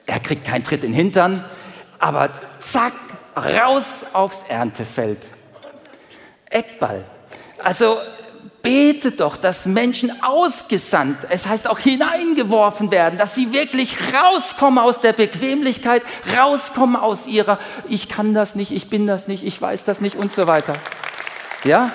er 0.06 0.20
kriegt 0.20 0.46
keinen 0.46 0.64
Tritt 0.64 0.84
in 0.84 0.92
den 0.92 0.96
Hintern, 0.96 1.44
aber 2.00 2.30
zack, 2.60 2.94
raus 3.46 4.06
aufs 4.14 4.44
Erntefeld. 4.48 5.20
Eckball. 6.50 7.04
Also 7.64 7.98
bete 8.62 9.12
doch, 9.12 9.38
dass 9.38 9.66
Menschen 9.66 10.12
ausgesandt, 10.22 11.26
es 11.30 11.46
heißt 11.46 11.68
auch 11.68 11.80
hineingeworfen 11.80 12.92
werden, 12.92 13.18
dass 13.18 13.36
sie 13.36 13.54
wirklich 13.54 13.98
rauskommen 14.14 14.80
aus 14.80 15.02
der 15.02 15.14
Bequemlichkeit, 15.14 16.04
rauskommen 16.38 16.96
aus 16.96 17.26
ihrer, 17.26 17.60
ich 17.88 18.10
kann 18.10 18.34
das 18.34 18.56
nicht, 18.56 18.72
ich 18.72 18.90
bin 18.90 19.08
das 19.08 19.28
nicht, 19.28 19.44
ich 19.44 19.62
weiß 19.62 19.86
das 19.86 20.02
nicht 20.02 20.16
und 20.16 20.32
so 20.32 20.48
weiter. 20.48 20.74
Ja? 21.64 21.92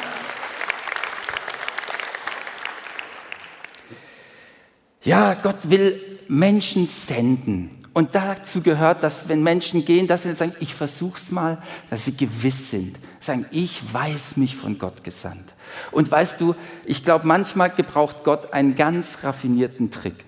Ja, 5.02 5.34
Gott 5.34 5.68
will 5.68 6.18
Menschen 6.28 6.86
senden. 6.86 7.83
Und 7.94 8.16
dazu 8.16 8.60
gehört, 8.60 9.04
dass 9.04 9.28
wenn 9.28 9.44
Menschen 9.44 9.84
gehen, 9.84 10.08
dass 10.08 10.24
sie 10.24 10.34
sagen, 10.34 10.54
ich 10.58 10.74
versuch's 10.74 11.30
mal, 11.30 11.58
dass 11.90 12.04
sie 12.04 12.16
gewiss 12.16 12.70
sind. 12.70 12.98
Sagen, 13.20 13.46
ich 13.52 13.80
weiß 13.94 14.36
mich 14.36 14.56
von 14.56 14.78
Gott 14.78 15.04
gesandt. 15.04 15.54
Und 15.92 16.10
weißt 16.10 16.40
du, 16.40 16.56
ich 16.84 17.04
glaube, 17.04 17.26
manchmal 17.26 17.70
gebraucht 17.70 18.24
Gott 18.24 18.52
einen 18.52 18.74
ganz 18.74 19.18
raffinierten 19.22 19.92
Trick. 19.92 20.24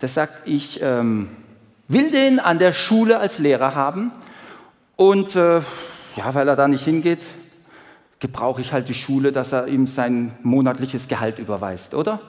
Der 0.00 0.08
sagt, 0.08 0.48
ich 0.48 0.80
ähm, 0.82 1.28
will 1.88 2.10
den 2.10 2.40
an 2.40 2.58
der 2.58 2.72
Schule 2.72 3.18
als 3.18 3.38
Lehrer 3.38 3.74
haben 3.74 4.10
und 4.96 5.36
äh, 5.36 5.60
ja, 6.16 6.34
weil 6.34 6.48
er 6.48 6.56
da 6.56 6.68
nicht 6.68 6.84
hingeht, 6.84 7.24
gebrauche 8.18 8.62
ich 8.62 8.72
halt 8.72 8.88
die 8.88 8.94
Schule, 8.94 9.30
dass 9.30 9.52
er 9.52 9.66
ihm 9.66 9.86
sein 9.86 10.32
monatliches 10.42 11.06
Gehalt 11.06 11.38
überweist, 11.38 11.94
oder? 11.94 12.20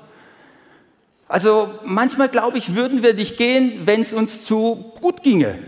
Also 1.28 1.72
manchmal 1.84 2.30
glaube 2.30 2.58
ich, 2.58 2.76
würden 2.76 3.02
wir 3.02 3.14
nicht 3.14 3.38
gehen, 3.38 3.82
wenn 3.86 4.02
es 4.02 4.14
uns 4.14 4.46
zu 4.46 4.94
gut 5.02 5.24
ginge. 5.24 5.60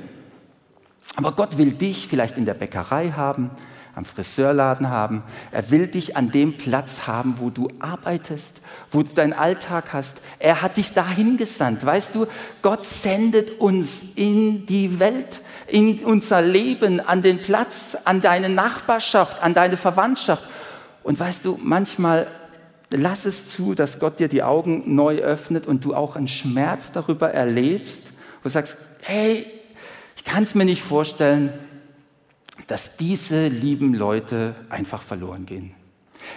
Aber 1.16 1.32
Gott 1.32 1.58
will 1.58 1.72
dich 1.72 2.08
vielleicht 2.08 2.38
in 2.38 2.46
der 2.46 2.54
Bäckerei 2.54 3.10
haben, 3.10 3.50
am 3.96 4.06
Friseurladen 4.06 4.90
haben. 4.90 5.24
Er 5.52 5.72
will 5.72 5.88
dich 5.88 6.16
an 6.16 6.32
dem 6.32 6.58
Platz 6.58 7.08
haben, 7.08 7.38
wo 7.40 7.50
du 7.50 7.70
arbeitest, 7.80 8.62
wo 8.92 9.02
du 9.02 9.16
deinen 9.16 9.34
Alltag 9.34 9.94
hast. 9.94 10.18
Er 10.38 10.62
hat 10.62 10.78
dich 10.78 10.94
dahin 10.94 11.38
gesandt. 11.38 11.84
Weißt 11.84 12.14
du, 12.14 12.28
Gott 12.62 12.86
sendet 12.86 13.60
uns 13.60 14.04
in 14.14 14.68
die 14.68 15.00
Welt, 15.00 15.42
in 15.66 16.06
unser 16.06 16.44
Leben, 16.44 17.00
an 17.00 17.24
den 17.24 17.42
Platz, 17.42 17.98
an 18.06 18.22
deine 18.22 18.50
Nachbarschaft, 18.50 19.42
an 19.42 19.56
deine 19.56 19.78
Verwandtschaft. 19.78 20.44
Und 21.02 21.20
weißt 21.20 21.44
du, 21.46 21.58
manchmal 21.60 22.28
Lass 22.92 23.26
es 23.26 23.50
zu, 23.50 23.74
dass 23.74 24.00
Gott 24.00 24.20
dir 24.20 24.30
die 24.30 24.44
Augen 24.44 24.96
neu 24.96 25.18
öffnet 25.18 25.68
und 25.68 25.84
du 25.84 25.94
auch 25.94 26.16
einen 26.16 26.30
Schmerz 26.30 26.92
darüber 26.92 27.32
erlebst, 27.32 28.04
wo 28.42 28.44
du 28.44 28.50
sagst, 28.50 28.78
hey, 29.02 29.46
ich 30.16 30.24
kann 30.24 30.44
es 30.44 30.56
mir 30.56 30.66
nicht 30.66 30.82
vorstellen, 30.82 31.52
dass 32.68 32.98
diese 32.98 33.48
lieben 33.48 33.94
Leute 33.94 34.56
einfach 34.70 35.02
verloren 35.02 35.46
gehen. 35.46 35.74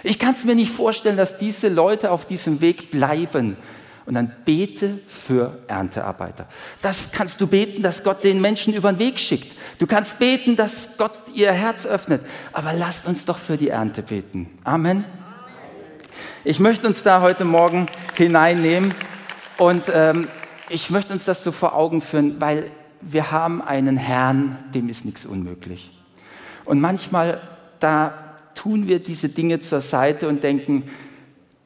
Ich 0.03 0.19
kann 0.19 0.33
es 0.33 0.43
mir 0.43 0.55
nicht 0.55 0.71
vorstellen, 0.71 1.17
dass 1.17 1.37
diese 1.37 1.69
Leute 1.69 2.11
auf 2.11 2.25
diesem 2.25 2.61
Weg 2.61 2.91
bleiben. 2.91 3.57
Und 4.05 4.15
dann 4.15 4.33
bete 4.45 4.99
für 5.07 5.59
Erntearbeiter. 5.67 6.47
Das 6.81 7.11
kannst 7.11 7.39
du 7.39 7.47
beten, 7.47 7.83
dass 7.83 8.03
Gott 8.03 8.23
den 8.23 8.41
Menschen 8.41 8.73
über 8.73 8.91
den 8.91 8.99
Weg 8.99 9.19
schickt. 9.19 9.55
Du 9.79 9.87
kannst 9.87 10.17
beten, 10.17 10.55
dass 10.55 10.89
Gott 10.97 11.13
ihr 11.33 11.51
Herz 11.51 11.85
öffnet. 11.85 12.21
Aber 12.51 12.73
lasst 12.73 13.05
uns 13.05 13.25
doch 13.25 13.37
für 13.37 13.57
die 13.57 13.69
Ernte 13.69 14.01
beten. 14.01 14.49
Amen. 14.63 15.05
Ich 16.43 16.59
möchte 16.59 16.87
uns 16.87 17.03
da 17.03 17.21
heute 17.21 17.45
Morgen 17.45 17.87
hineinnehmen 18.15 18.93
und 19.57 19.83
ähm, 19.93 20.27
ich 20.69 20.89
möchte 20.89 21.13
uns 21.13 21.25
das 21.25 21.43
so 21.43 21.51
vor 21.51 21.75
Augen 21.75 22.01
führen, 22.01 22.39
weil 22.39 22.71
wir 23.01 23.31
haben 23.31 23.61
einen 23.61 23.97
Herrn, 23.97 24.57
dem 24.73 24.89
ist 24.89 25.05
nichts 25.05 25.25
unmöglich. 25.25 25.91
Und 26.65 26.79
manchmal, 26.79 27.41
da 27.79 28.13
tun 28.55 28.87
wir 28.87 28.99
diese 28.99 29.29
Dinge 29.29 29.59
zur 29.59 29.81
Seite 29.81 30.27
und 30.27 30.43
denken, 30.43 30.83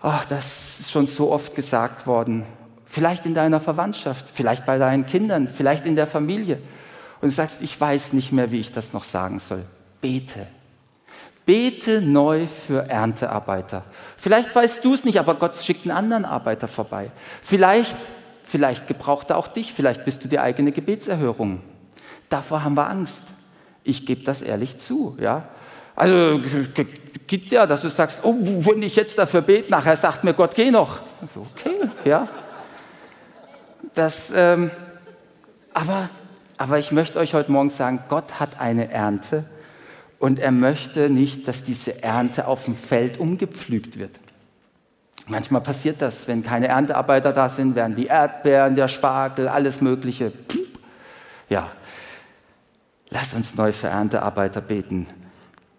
ach, 0.01 0.25
das 0.25 0.79
ist 0.79 0.91
schon 0.91 1.07
so 1.07 1.31
oft 1.31 1.55
gesagt 1.55 2.07
worden. 2.07 2.43
Vielleicht 2.85 3.25
in 3.25 3.33
deiner 3.33 3.59
Verwandtschaft, 3.59 4.25
vielleicht 4.33 4.65
bei 4.65 4.77
deinen 4.77 5.05
Kindern, 5.05 5.49
vielleicht 5.49 5.85
in 5.85 5.95
der 5.95 6.07
Familie. 6.07 6.59
Und 7.21 7.29
du 7.29 7.35
sagst, 7.35 7.61
ich 7.61 7.79
weiß 7.79 8.13
nicht 8.13 8.31
mehr, 8.31 8.51
wie 8.51 8.59
ich 8.59 8.71
das 8.71 8.93
noch 8.93 9.03
sagen 9.03 9.39
soll. 9.39 9.63
Bete, 10.01 10.47
Bete 11.45 12.01
neu 12.01 12.47
für 12.47 12.89
Erntearbeiter. 12.89 13.83
Vielleicht 14.17 14.53
weißt 14.55 14.83
du 14.83 14.93
es 14.93 15.05
nicht, 15.05 15.19
aber 15.19 15.35
Gott 15.35 15.55
schickt 15.55 15.83
einen 15.83 15.95
anderen 15.95 16.25
Arbeiter 16.25 16.67
vorbei. 16.67 17.11
Vielleicht, 17.43 17.97
vielleicht 18.43 18.87
gebraucht 18.87 19.29
er 19.29 19.37
auch 19.37 19.47
dich, 19.47 19.71
vielleicht 19.71 20.05
bist 20.05 20.23
du 20.23 20.27
die 20.27 20.39
eigene 20.39 20.71
Gebetserhörung. 20.71 21.61
Davor 22.29 22.63
haben 22.63 22.75
wir 22.75 22.89
Angst. 22.89 23.23
Ich 23.83 24.05
gebe 24.07 24.23
das 24.23 24.41
ehrlich 24.41 24.77
zu, 24.77 25.15
ja. 25.19 25.47
Also 25.95 26.41
gibt 27.27 27.51
ja, 27.51 27.67
dass 27.67 27.81
du 27.81 27.89
sagst, 27.89 28.19
oh, 28.23 28.35
wenn 28.39 28.81
ich 28.81 28.95
jetzt 28.95 29.17
dafür 29.17 29.41
bete, 29.41 29.71
nachher 29.71 29.95
sagt 29.95 30.23
mir 30.23 30.33
Gott, 30.33 30.55
geh 30.55 30.71
noch. 30.71 30.99
Also, 31.21 31.45
okay, 31.55 31.89
ja. 32.03 32.27
Das, 33.93 34.31
ähm, 34.35 34.71
aber, 35.73 36.09
aber 36.57 36.79
ich 36.79 36.91
möchte 36.91 37.19
euch 37.19 37.33
heute 37.33 37.51
Morgen 37.51 37.69
sagen, 37.69 38.03
Gott 38.09 38.39
hat 38.39 38.59
eine 38.59 38.91
Ernte 38.91 39.45
und 40.25 40.39
er 40.39 40.51
möchte 40.51 41.11
nicht, 41.11 41.47
dass 41.47 41.61
diese 41.61 42.01
Ernte 42.01 42.47
auf 42.47 42.65
dem 42.65 42.75
Feld 42.75 43.19
umgepflügt 43.19 43.99
wird. 43.99 44.19
Manchmal 45.27 45.61
passiert 45.61 46.01
das, 46.01 46.27
wenn 46.27 46.41
keine 46.41 46.67
Erntearbeiter 46.67 47.31
da 47.31 47.47
sind, 47.47 47.75
werden 47.75 47.95
die 47.95 48.07
Erdbeeren, 48.07 48.75
der 48.75 48.87
Spargel, 48.87 49.47
alles 49.47 49.81
Mögliche. 49.81 50.31
Ja, 51.47 51.71
lass 53.11 53.35
uns 53.35 53.53
neu 53.53 53.71
für 53.71 53.85
Erntearbeiter 53.85 54.61
beten. 54.61 55.05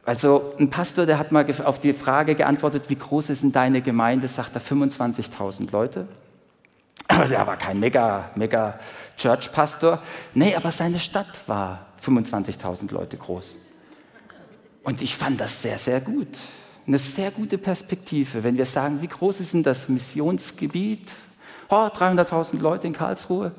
Also 0.05 0.55
ein 0.61 0.71
Pastor, 0.71 1.07
der 1.07 1.19
hat 1.19 1.33
mal 1.33 1.45
auf 1.65 1.81
die 1.81 1.93
Frage 1.93 2.37
geantwortet, 2.37 2.85
wie 2.87 2.95
groß 2.95 3.31
ist 3.31 3.43
denn 3.43 3.51
deine 3.51 3.83
Gemeinde? 3.83 4.29
Sagt 4.29 4.55
er 4.55 4.63
25.000 4.63 5.73
Leute. 5.73 6.07
Aber 7.09 7.25
der 7.25 7.45
war 7.49 7.57
kein 7.57 7.81
mega, 7.81 8.31
mega 8.37 8.79
Church-Pastor. 9.17 10.01
Nee, 10.35 10.55
aber 10.55 10.71
seine 10.71 11.01
Stadt 11.01 11.27
war 11.49 11.87
25.000 12.01 12.93
Leute 12.93 13.17
groß. 13.17 13.57
Und 14.87 15.03
ich 15.03 15.17
fand 15.17 15.41
das 15.41 15.63
sehr, 15.63 15.79
sehr 15.79 16.01
gut. 16.01 16.29
Eine 16.87 17.01
sehr 17.01 17.33
gute 17.33 17.59
Perspektive, 17.59 18.45
wenn 18.45 18.57
wir 18.57 18.67
sagen, 18.67 19.03
wie 19.03 19.09
groß 19.09 19.41
ist 19.41 19.53
denn 19.53 19.65
das 19.65 19.89
Missionsgebiet 19.89 21.11
Oh, 21.69 21.89
300.000 21.89 22.61
Leute 22.61 22.87
in 22.87 22.93
Karlsruhe. 22.93 23.51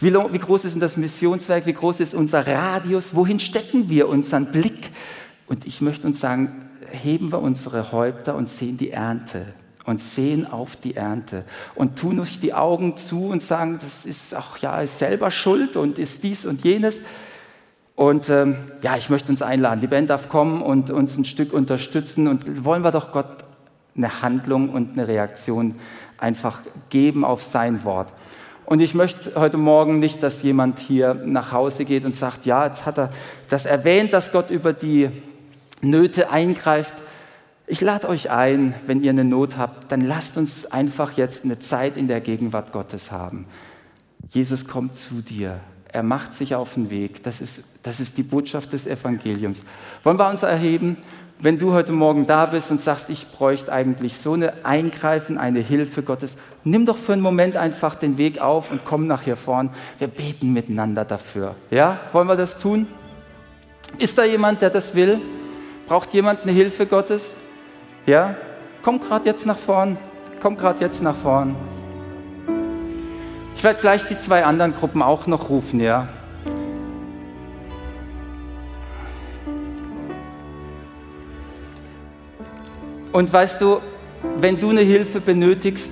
Wie, 0.00 0.12
wie 0.12 0.38
groß 0.38 0.64
ist 0.64 0.72
denn 0.72 0.80
das 0.80 0.96
Missionswerk? 0.96 1.66
Wie 1.66 1.72
groß 1.72 2.00
ist 2.00 2.12
unser 2.12 2.44
Radius? 2.44 3.14
Wohin 3.14 3.38
stecken 3.38 3.88
wir 3.88 4.08
unseren 4.08 4.50
Blick? 4.50 4.90
Und 5.46 5.64
ich 5.64 5.80
möchte 5.80 6.08
uns 6.08 6.18
sagen, 6.18 6.68
heben 6.90 7.30
wir 7.30 7.38
unsere 7.40 7.92
Häupter 7.92 8.34
und 8.34 8.48
sehen 8.48 8.76
die 8.76 8.90
Ernte 8.90 9.54
und 9.84 10.00
sehen 10.00 10.46
auf 10.50 10.74
die 10.74 10.96
Ernte 10.96 11.44
und 11.76 11.96
tun 11.96 12.18
uns 12.18 12.40
die 12.40 12.54
Augen 12.54 12.96
zu 12.96 13.26
und 13.26 13.40
sagen, 13.40 13.78
das 13.80 14.04
ist 14.04 14.34
auch 14.34 14.56
ja 14.58 14.80
ist 14.80 14.98
selber 14.98 15.30
Schuld 15.30 15.76
und 15.76 16.00
ist 16.00 16.24
dies 16.24 16.44
und 16.44 16.64
jenes. 16.64 17.02
Und 17.96 18.28
ähm, 18.28 18.56
ja, 18.82 18.96
ich 18.96 19.08
möchte 19.08 19.30
uns 19.30 19.40
einladen. 19.40 19.80
Die 19.80 19.86
Band 19.86 20.10
darf 20.10 20.28
kommen 20.28 20.62
und 20.62 20.90
uns 20.90 21.16
ein 21.16 21.24
Stück 21.24 21.52
unterstützen 21.52 22.26
und 22.26 22.64
wollen 22.64 22.82
wir 22.82 22.90
doch 22.90 23.12
Gott 23.12 23.44
eine 23.96 24.22
Handlung 24.22 24.70
und 24.70 24.92
eine 24.92 25.06
Reaktion 25.06 25.76
einfach 26.18 26.60
geben 26.90 27.24
auf 27.24 27.42
sein 27.42 27.84
Wort. 27.84 28.12
Und 28.66 28.80
ich 28.80 28.94
möchte 28.94 29.38
heute 29.38 29.58
Morgen 29.58 29.98
nicht, 29.98 30.22
dass 30.22 30.42
jemand 30.42 30.78
hier 30.78 31.14
nach 31.14 31.52
Hause 31.52 31.84
geht 31.84 32.04
und 32.04 32.14
sagt, 32.14 32.46
ja, 32.46 32.66
jetzt 32.66 32.86
hat 32.86 32.98
er 32.98 33.10
das 33.50 33.66
erwähnt, 33.66 34.12
dass 34.12 34.32
Gott 34.32 34.50
über 34.50 34.72
die 34.72 35.10
Nöte 35.82 36.30
eingreift. 36.30 36.94
Ich 37.66 37.80
lade 37.80 38.08
euch 38.08 38.30
ein, 38.30 38.74
wenn 38.86 39.02
ihr 39.02 39.10
eine 39.10 39.24
Not 39.24 39.58
habt, 39.58 39.92
dann 39.92 40.00
lasst 40.00 40.36
uns 40.36 40.66
einfach 40.66 41.12
jetzt 41.12 41.44
eine 41.44 41.58
Zeit 41.58 41.96
in 41.96 42.08
der 42.08 42.20
Gegenwart 42.20 42.72
Gottes 42.72 43.12
haben. 43.12 43.46
Jesus 44.30 44.66
kommt 44.66 44.96
zu 44.96 45.20
dir. 45.20 45.60
Er 45.94 46.02
macht 46.02 46.34
sich 46.34 46.56
auf 46.56 46.74
den 46.74 46.90
Weg. 46.90 47.22
Das 47.22 47.40
ist, 47.40 47.62
das 47.84 48.00
ist 48.00 48.18
die 48.18 48.24
Botschaft 48.24 48.72
des 48.72 48.84
Evangeliums. 48.84 49.62
Wollen 50.02 50.18
wir 50.18 50.28
uns 50.28 50.42
erheben? 50.42 50.96
Wenn 51.38 51.60
du 51.60 51.72
heute 51.72 51.92
Morgen 51.92 52.26
da 52.26 52.46
bist 52.46 52.72
und 52.72 52.80
sagst, 52.80 53.10
ich 53.10 53.28
bräuchte 53.28 53.72
eigentlich 53.72 54.16
so 54.16 54.32
eine 54.32 54.64
Eingreifen, 54.64 55.38
eine 55.38 55.60
Hilfe 55.60 56.02
Gottes, 56.02 56.36
nimm 56.64 56.84
doch 56.84 56.96
für 56.96 57.12
einen 57.12 57.22
Moment 57.22 57.56
einfach 57.56 57.94
den 57.94 58.18
Weg 58.18 58.40
auf 58.40 58.72
und 58.72 58.84
komm 58.84 59.06
nach 59.06 59.22
hier 59.22 59.36
vorn. 59.36 59.70
Wir 60.00 60.08
beten 60.08 60.52
miteinander 60.52 61.04
dafür. 61.04 61.54
Ja? 61.70 62.00
Wollen 62.10 62.26
wir 62.26 62.36
das 62.36 62.58
tun? 62.58 62.88
Ist 63.96 64.18
da 64.18 64.24
jemand, 64.24 64.62
der 64.62 64.70
das 64.70 64.96
will? 64.96 65.20
Braucht 65.86 66.12
jemand 66.12 66.42
eine 66.42 66.50
Hilfe 66.50 66.86
Gottes? 66.86 67.36
Ja? 68.04 68.34
Komm 68.82 68.98
gerade 68.98 69.26
jetzt 69.26 69.46
nach 69.46 69.58
vorn. 69.58 69.96
Komm 70.42 70.56
gerade 70.56 70.80
jetzt 70.80 71.00
nach 71.00 71.14
vorn. 71.14 71.54
Werde 73.64 73.80
gleich 73.80 74.06
die 74.06 74.16
zwei 74.18 74.44
anderen 74.44 74.74
Gruppen 74.74 75.02
auch 75.02 75.26
noch 75.26 75.48
rufen, 75.48 75.80
ja? 75.80 76.08
Und 83.12 83.32
weißt 83.32 83.60
du, 83.60 83.80
wenn 84.38 84.60
du 84.60 84.70
eine 84.70 84.82
Hilfe 84.82 85.20
benötigst, 85.20 85.90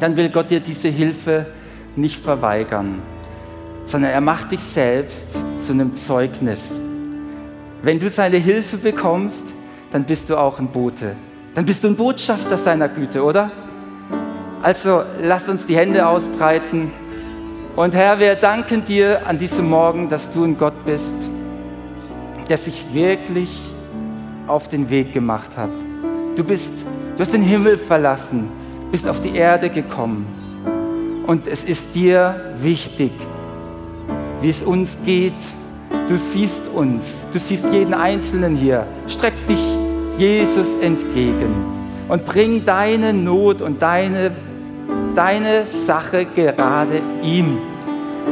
dann 0.00 0.16
will 0.16 0.28
Gott 0.28 0.50
dir 0.50 0.60
diese 0.60 0.88
Hilfe 0.88 1.46
nicht 1.94 2.22
verweigern, 2.22 3.00
sondern 3.86 4.10
er 4.10 4.20
macht 4.20 4.52
dich 4.52 4.60
selbst 4.60 5.28
zu 5.58 5.72
einem 5.72 5.94
Zeugnis 5.94 6.80
wenn 7.86 8.00
du 8.00 8.10
seine 8.10 8.38
Hilfe 8.38 8.78
bekommst, 8.78 9.44
dann 9.92 10.02
bist 10.02 10.28
du 10.28 10.36
auch 10.36 10.58
ein 10.58 10.66
Bote. 10.66 11.14
Dann 11.54 11.64
bist 11.64 11.84
du 11.84 11.88
ein 11.88 11.96
Botschafter 11.96 12.58
seiner 12.58 12.88
Güte, 12.88 13.22
oder? 13.22 13.52
Also 14.66 15.04
lass 15.22 15.48
uns 15.48 15.64
die 15.64 15.76
Hände 15.76 16.08
ausbreiten. 16.08 16.90
Und 17.76 17.94
Herr, 17.94 18.18
wir 18.18 18.34
danken 18.34 18.84
dir 18.84 19.24
an 19.24 19.38
diesem 19.38 19.70
Morgen, 19.70 20.08
dass 20.08 20.28
du 20.28 20.42
ein 20.42 20.58
Gott 20.58 20.84
bist, 20.84 21.14
der 22.48 22.58
sich 22.58 22.84
wirklich 22.92 23.70
auf 24.48 24.66
den 24.66 24.90
Weg 24.90 25.12
gemacht 25.12 25.56
hat. 25.56 25.70
Du 26.34 26.42
bist, 26.42 26.72
du 27.16 27.20
hast 27.20 27.32
den 27.32 27.42
Himmel 27.42 27.78
verlassen, 27.78 28.50
bist 28.90 29.08
auf 29.08 29.20
die 29.20 29.36
Erde 29.36 29.70
gekommen. 29.70 30.26
Und 31.28 31.46
es 31.46 31.62
ist 31.62 31.94
dir 31.94 32.54
wichtig, 32.56 33.12
wie 34.40 34.48
es 34.48 34.62
uns 34.62 34.98
geht, 35.04 35.32
Du 36.08 36.16
siehst 36.16 36.62
uns, 36.72 37.02
du 37.32 37.38
siehst 37.38 37.64
jeden 37.72 37.92
Einzelnen 37.92 38.54
hier. 38.54 38.86
Streck 39.08 39.34
dich 39.48 39.58
Jesus 40.18 40.68
entgegen 40.80 41.64
und 42.08 42.24
bring 42.24 42.64
deine 42.64 43.12
Not 43.12 43.60
und 43.60 43.82
deine, 43.82 44.30
deine 45.16 45.66
Sache 45.66 46.26
gerade 46.26 47.00
ihm. 47.22 47.58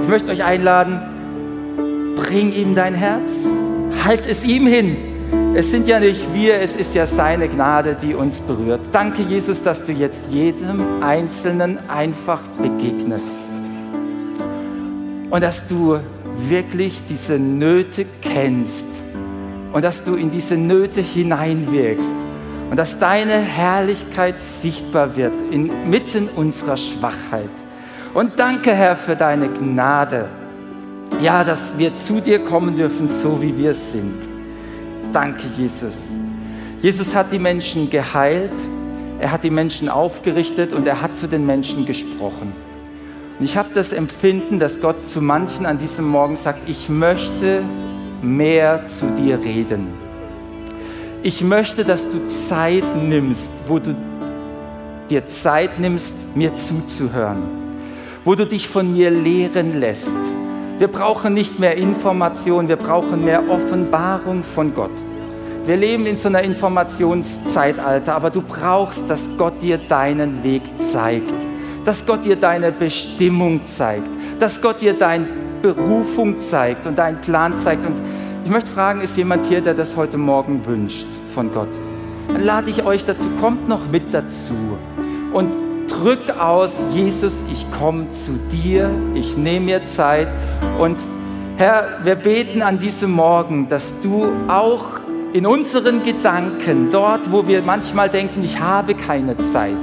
Ich 0.02 0.08
möchte 0.08 0.30
euch 0.30 0.44
einladen, 0.44 2.14
bring 2.16 2.52
ihm 2.52 2.74
dein 2.74 2.94
Herz, 2.94 3.30
halt 4.04 4.22
es 4.28 4.44
ihm 4.44 4.66
hin. 4.66 4.96
Es 5.54 5.70
sind 5.70 5.88
ja 5.88 5.98
nicht 5.98 6.32
wir, 6.34 6.60
es 6.60 6.74
ist 6.74 6.94
ja 6.94 7.06
seine 7.06 7.48
Gnade, 7.48 7.96
die 8.00 8.14
uns 8.14 8.40
berührt. 8.40 8.80
Danke, 8.92 9.22
Jesus, 9.22 9.62
dass 9.62 9.82
du 9.82 9.92
jetzt 9.92 10.20
jedem 10.30 11.02
Einzelnen 11.02 11.78
einfach 11.88 12.40
begegnest. 12.60 13.36
Und 15.30 15.42
dass 15.42 15.66
du 15.66 15.98
wirklich 16.48 17.02
diese 17.08 17.38
Nöte 17.38 18.04
kennst 18.20 18.86
und 19.72 19.82
dass 19.82 20.04
du 20.04 20.14
in 20.16 20.30
diese 20.30 20.56
Nöte 20.56 21.00
hineinwirkst 21.00 22.14
und 22.74 22.78
dass 22.78 22.98
deine 22.98 23.34
Herrlichkeit 23.34 24.40
sichtbar 24.40 25.16
wird 25.16 25.32
inmitten 25.52 26.28
unserer 26.28 26.76
Schwachheit. 26.76 27.48
Und 28.14 28.40
danke, 28.40 28.74
Herr, 28.74 28.96
für 28.96 29.14
deine 29.14 29.48
Gnade. 29.48 30.28
Ja, 31.20 31.44
dass 31.44 31.78
wir 31.78 31.96
zu 31.96 32.20
dir 32.20 32.42
kommen 32.42 32.74
dürfen, 32.74 33.06
so 33.06 33.40
wie 33.40 33.56
wir 33.56 33.74
sind. 33.74 34.28
Danke, 35.12 35.44
Jesus. 35.56 35.94
Jesus 36.80 37.14
hat 37.14 37.30
die 37.30 37.38
Menschen 37.38 37.90
geheilt, 37.90 38.50
er 39.20 39.30
hat 39.30 39.44
die 39.44 39.50
Menschen 39.50 39.88
aufgerichtet 39.88 40.72
und 40.72 40.84
er 40.88 41.00
hat 41.00 41.16
zu 41.16 41.28
den 41.28 41.46
Menschen 41.46 41.87
gesprochen. 41.87 42.52
Und 43.38 43.44
ich 43.44 43.56
habe 43.56 43.68
das 43.72 43.92
Empfinden, 43.92 44.58
dass 44.58 44.80
Gott 44.80 45.06
zu 45.06 45.22
manchen 45.22 45.64
an 45.64 45.78
diesem 45.78 46.08
Morgen 46.08 46.34
sagt, 46.34 46.68
ich 46.68 46.88
möchte 46.88 47.62
mehr 48.20 48.84
zu 48.87 49.06
dir 49.12 49.38
reden. 49.38 50.03
Ich 51.24 51.42
möchte, 51.42 51.84
dass 51.84 52.08
du 52.08 52.24
Zeit 52.26 52.84
nimmst, 53.02 53.50
wo 53.66 53.80
du 53.80 53.96
dir 55.10 55.26
Zeit 55.26 55.80
nimmst, 55.80 56.14
mir 56.37 56.54
zuzuhören, 56.54 57.42
wo 58.24 58.37
du 58.37 58.46
dich 58.46 58.68
von 58.68 58.92
mir 58.92 59.10
lehren 59.10 59.80
lässt. 59.80 60.12
Wir 60.78 60.87
brauchen 60.88 61.34
nicht 61.34 61.58
mehr 61.58 61.76
Information, 61.76 62.68
wir 62.68 62.76
brauchen 62.76 63.24
mehr 63.24 63.42
Offenbarung 63.48 64.44
von 64.44 64.72
Gott. 64.74 64.92
Wir 65.64 65.78
leben 65.78 66.06
in 66.06 66.14
so 66.14 66.28
einer 66.28 66.42
Informationszeitalter, 66.44 68.14
aber 68.14 68.30
du 68.30 68.42
brauchst, 68.42 69.08
dass 69.08 69.26
Gott 69.37 69.62
dir 69.62 69.78
deinen 69.78 70.44
Weg 70.44 70.62
zeigt 70.92 71.34
dass 71.84 72.04
Gott 72.06 72.24
dir 72.24 72.37
deine 72.37 72.72
Bestimmung 72.72 73.64
zeigt, 73.64 74.08
dass 74.40 74.60
Gott 74.60 74.80
dir 74.80 74.94
deine 74.94 75.26
Berufung 75.62 76.40
zeigt 76.40 76.87
und 76.87 76.98
deinen 76.98 77.20
Plan 77.20 77.56
zeigt. 77.58 77.84
Und 77.87 77.96
ich 78.44 78.50
möchte 78.50 78.70
fragen, 78.70 79.00
ist 79.00 79.16
jemand 79.16 79.46
hier, 79.46 79.62
der 79.62 79.72
das 79.72 79.96
heute 79.96 80.18
Morgen 80.18 80.66
wünscht 80.66 81.07
von 81.35 81.50
Gott? 81.50 81.70
Dann 82.28 82.44
lade 82.44 82.70
ich 82.70 82.85
euch 82.85 83.07
dazu, 83.07 83.26
kommt 83.40 83.68
noch 83.68 83.88
mit 83.90 84.12
dazu 84.12 84.54
und 85.33 85.50
drück 85.88 86.30
aus, 86.38 86.74
Jesus, 86.92 87.42
ich 87.50 87.66
komme 87.70 88.11
zu 88.11 88.33
dir, 88.52 88.90
ich 89.14 89.38
nehme 89.38 89.66
mir 89.66 89.85
Zeit 89.87 90.28
und 90.78 90.98
Herr, 91.57 92.00
wir 92.02 92.16
beten 92.16 92.61
an 92.61 92.78
diesem 92.78 93.12
Morgen, 93.12 93.68
dass 93.68 93.94
du 94.02 94.26
auch 94.48 95.00
in 95.33 95.46
unseren 95.46 96.04
Gedanken, 96.04 96.90
dort, 96.90 97.33
wo 97.33 97.46
wir 97.46 97.62
manchmal 97.62 98.11
denken, 98.11 98.44
ich 98.44 98.61
habe 98.61 98.94
keine 98.94 99.38
Zeit, 99.38 99.76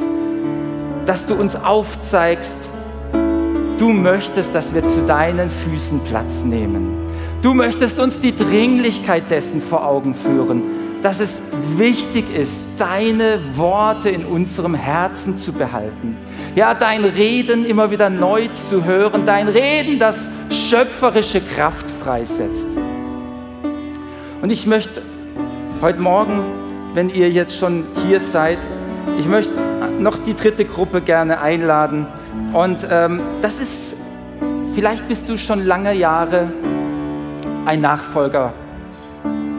dass 1.07 1.25
du 1.25 1.33
uns 1.33 1.55
aufzeigst, 1.55 2.57
du 3.79 3.91
möchtest, 3.91 4.53
dass 4.53 4.73
wir 4.73 4.85
zu 4.85 5.01
deinen 5.07 5.49
Füßen 5.49 5.99
Platz 6.01 6.43
nehmen. 6.43 7.10
Du 7.41 7.55
möchtest 7.55 7.97
uns 7.97 8.19
die 8.19 8.35
Dringlichkeit 8.35 9.31
dessen 9.31 9.63
vor 9.63 9.83
Augen 9.83 10.13
führen, 10.13 10.61
dass 11.01 11.19
es 11.19 11.41
wichtig 11.75 12.31
ist, 12.35 12.61
deine 12.77 13.39
Worte 13.55 14.09
in 14.09 14.25
unserem 14.25 14.75
Herzen 14.75 15.37
zu 15.37 15.51
behalten. 15.51 16.17
Ja, 16.53 16.75
dein 16.75 17.03
Reden 17.03 17.65
immer 17.65 17.89
wieder 17.89 18.11
neu 18.11 18.47
zu 18.49 18.85
hören, 18.85 19.25
dein 19.25 19.47
Reden, 19.47 19.97
das 19.97 20.29
schöpferische 20.51 21.41
Kraft 21.41 21.89
freisetzt. 21.89 22.67
Und 24.43 24.51
ich 24.51 24.67
möchte 24.67 25.01
heute 25.81 25.99
Morgen, 25.99 26.43
wenn 26.93 27.09
ihr 27.09 27.31
jetzt 27.31 27.57
schon 27.57 27.85
hier 28.05 28.19
seid, 28.19 28.59
ich 29.17 29.25
möchte 29.25 29.55
noch 29.97 30.19
die 30.19 30.35
dritte 30.35 30.65
Gruppe 30.65 31.01
gerne 31.01 31.41
einladen. 31.41 32.05
Und 32.53 32.87
ähm, 32.91 33.19
das 33.41 33.59
ist, 33.59 33.95
vielleicht 34.75 35.07
bist 35.07 35.27
du 35.27 35.37
schon 35.37 35.65
lange 35.65 35.93
Jahre 35.93 36.51
ein 37.65 37.81
Nachfolger. 37.81 38.53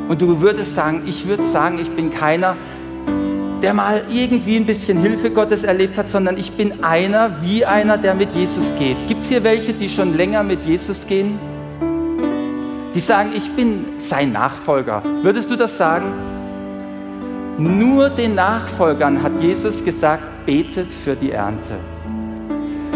Und 0.09 0.21
du 0.21 0.41
würdest 0.41 0.75
sagen, 0.75 1.03
ich 1.07 1.27
würde 1.27 1.45
sagen, 1.45 1.79
ich 1.79 1.91
bin 1.91 2.11
keiner, 2.11 2.57
der 3.63 3.75
mal 3.75 4.03
irgendwie 4.11 4.57
ein 4.57 4.67
bisschen 4.67 4.99
Hilfe 4.99 5.31
Gottes 5.31 5.63
erlebt 5.63 5.97
hat, 5.97 6.09
sondern 6.09 6.37
ich 6.37 6.53
bin 6.53 6.83
einer 6.83 7.41
wie 7.43 7.65
einer, 7.65 7.97
der 7.97 8.15
mit 8.15 8.33
Jesus 8.33 8.73
geht. 8.79 8.97
Gibt 9.07 9.23
es 9.23 9.29
hier 9.29 9.45
welche, 9.45 9.73
die 9.73 9.89
schon 9.89 10.17
länger 10.17 10.43
mit 10.43 10.63
Jesus 10.63 11.07
gehen? 11.07 11.39
Die 12.95 13.01
sagen, 13.01 13.31
ich 13.35 13.51
bin 13.53 13.85
sein 13.99 14.33
Nachfolger. 14.33 15.03
Würdest 15.23 15.51
du 15.51 15.57
das 15.57 15.79
sagen? 15.79 16.13
Nur 17.57 18.11
den 18.11 18.35
Nachfolgern 18.35 19.23
hat 19.23 19.41
Jesus 19.41 19.85
gesagt, 19.85 20.23
betet 20.45 20.93
für 20.93 21.15
die 21.15 21.31
Ernte. 21.31 21.79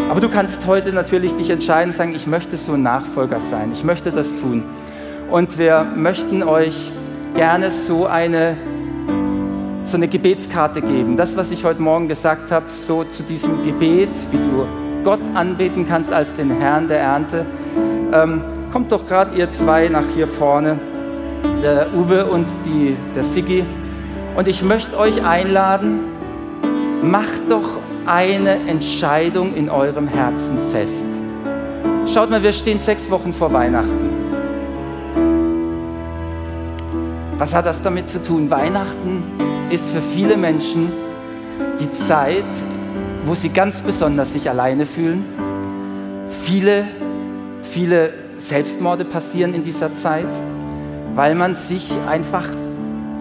Aber 0.09 0.21
du 0.21 0.29
kannst 0.29 0.65
heute 0.67 0.91
natürlich 0.93 1.35
dich 1.35 1.49
entscheiden, 1.49 1.93
sagen, 1.93 2.15
ich 2.15 2.27
möchte 2.27 2.57
so 2.57 2.73
ein 2.73 2.83
Nachfolger 2.83 3.39
sein, 3.39 3.71
ich 3.73 3.83
möchte 3.83 4.11
das 4.11 4.29
tun. 4.35 4.63
Und 5.29 5.57
wir 5.57 5.85
möchten 5.95 6.41
euch 6.41 6.91
gerne 7.35 7.71
so 7.71 8.05
eine, 8.05 8.55
so 9.83 9.97
eine 9.97 10.07
Gebetskarte 10.07 10.81
geben. 10.81 11.17
Das, 11.17 11.35
was 11.35 11.51
ich 11.51 11.65
heute 11.65 11.81
Morgen 11.81 12.07
gesagt 12.07 12.49
habe, 12.49 12.65
so 12.75 13.03
zu 13.03 13.23
diesem 13.23 13.65
Gebet, 13.65 14.09
wie 14.31 14.37
du 14.37 14.65
Gott 15.03 15.19
anbeten 15.33 15.85
kannst 15.87 16.13
als 16.13 16.33
den 16.35 16.49
Herrn 16.51 16.87
der 16.87 16.99
Ernte. 16.99 17.45
Ähm, 18.13 18.41
kommt 18.71 18.91
doch 18.91 19.05
gerade 19.05 19.35
ihr 19.37 19.49
zwei 19.49 19.89
nach 19.89 20.05
hier 20.15 20.27
vorne, 20.27 20.79
der 21.61 21.87
Uwe 21.93 22.25
und 22.25 22.47
die, 22.65 22.95
der 23.13 23.23
Siggi. 23.23 23.65
Und 24.37 24.47
ich 24.47 24.63
möchte 24.63 24.97
euch 24.97 25.25
einladen, 25.25 26.05
macht 27.03 27.41
doch 27.49 27.69
eine 28.05 28.55
Entscheidung 28.67 29.55
in 29.55 29.69
eurem 29.69 30.07
Herzen 30.07 30.57
fest. 30.71 31.05
Schaut 32.07 32.29
mal, 32.29 32.41
wir 32.41 32.53
stehen 32.53 32.79
sechs 32.79 33.11
Wochen 33.11 33.33
vor 33.33 33.51
Weihnachten. 33.51 34.16
Was 37.37 37.53
hat 37.53 37.67
das 37.67 37.83
damit 37.83 38.09
zu 38.09 38.21
tun? 38.23 38.49
Weihnachten 38.49 39.23
ist 39.69 39.87
für 39.89 40.01
viele 40.01 40.35
Menschen 40.35 40.91
die 41.79 41.91
Zeit, 41.91 42.45
wo 43.25 43.35
sie 43.35 43.49
ganz 43.49 43.81
besonders 43.81 44.33
sich 44.33 44.49
alleine 44.49 44.87
fühlen. 44.87 45.23
Viele, 46.41 46.85
viele 47.61 48.11
Selbstmorde 48.39 49.05
passieren 49.05 49.53
in 49.53 49.61
dieser 49.61 49.93
Zeit, 49.93 50.25
weil 51.13 51.35
man 51.35 51.55
sich 51.55 51.91
einfach, 52.09 52.45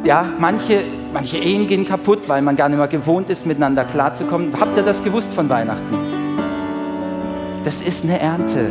ja, 0.02 0.24
manche, 0.38 0.84
manche 1.12 1.36
Ehen 1.36 1.66
gehen 1.66 1.84
kaputt, 1.84 2.26
weil 2.26 2.40
man 2.40 2.56
gar 2.56 2.70
nicht 2.70 2.78
mehr 2.78 2.88
gewohnt 2.88 3.28
ist, 3.28 3.44
miteinander 3.44 3.84
klarzukommen. 3.84 4.58
Habt 4.58 4.78
ihr 4.78 4.82
das 4.82 5.04
gewusst 5.04 5.30
von 5.34 5.50
Weihnachten? 5.50 5.94
Das 7.64 7.82
ist 7.82 8.02
eine 8.02 8.18
Ernte. 8.18 8.70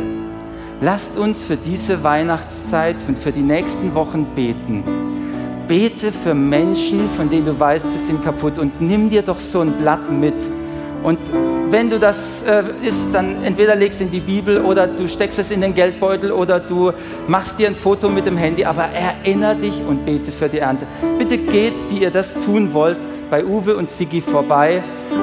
Lasst 0.80 1.16
uns 1.16 1.44
für 1.44 1.56
diese 1.56 2.02
Weihnachtszeit 2.02 2.96
und 3.06 3.16
für 3.16 3.30
die 3.30 3.42
nächsten 3.42 3.94
Wochen 3.94 4.26
beten. 4.34 4.82
Bete 5.68 6.12
für 6.12 6.34
Menschen, 6.34 7.10
von 7.10 7.28
denen 7.28 7.46
du 7.46 7.58
weißt, 7.58 7.92
sie 7.92 7.98
sind 7.98 8.24
kaputt 8.24 8.58
und 8.58 8.80
nimm 8.80 9.10
dir 9.10 9.22
doch 9.22 9.40
so 9.40 9.60
ein 9.60 9.72
Blatt 9.72 10.10
mit 10.10 10.34
und 11.06 11.20
wenn 11.70 11.88
du 11.88 12.00
das 12.00 12.42
äh, 12.42 12.64
isst, 12.82 13.06
dann 13.12 13.44
entweder 13.44 13.76
legst 13.76 14.00
du 14.00 14.04
in 14.04 14.10
die 14.10 14.18
Bibel 14.18 14.60
oder 14.60 14.88
du 14.88 15.06
steckst 15.06 15.38
es 15.38 15.52
in 15.52 15.60
den 15.60 15.72
Geldbeutel 15.72 16.32
oder 16.32 16.58
du 16.58 16.90
machst 17.28 17.60
dir 17.60 17.68
ein 17.68 17.76
Foto 17.76 18.08
mit 18.08 18.26
dem 18.26 18.36
Handy, 18.36 18.64
aber 18.64 18.86
erinnere 18.86 19.54
dich 19.54 19.80
und 19.86 20.04
bete 20.04 20.32
für 20.32 20.48
die 20.48 20.58
Ernte. 20.58 20.84
Bitte 21.16 21.38
geht, 21.38 21.74
die 21.92 22.02
ihr 22.02 22.10
das 22.10 22.34
tun 22.34 22.72
wollt, 22.72 22.98
bei 23.30 23.44
Uwe 23.44 23.76
und 23.76 23.88
Sigi 23.88 24.20
vorbei. 24.20 24.82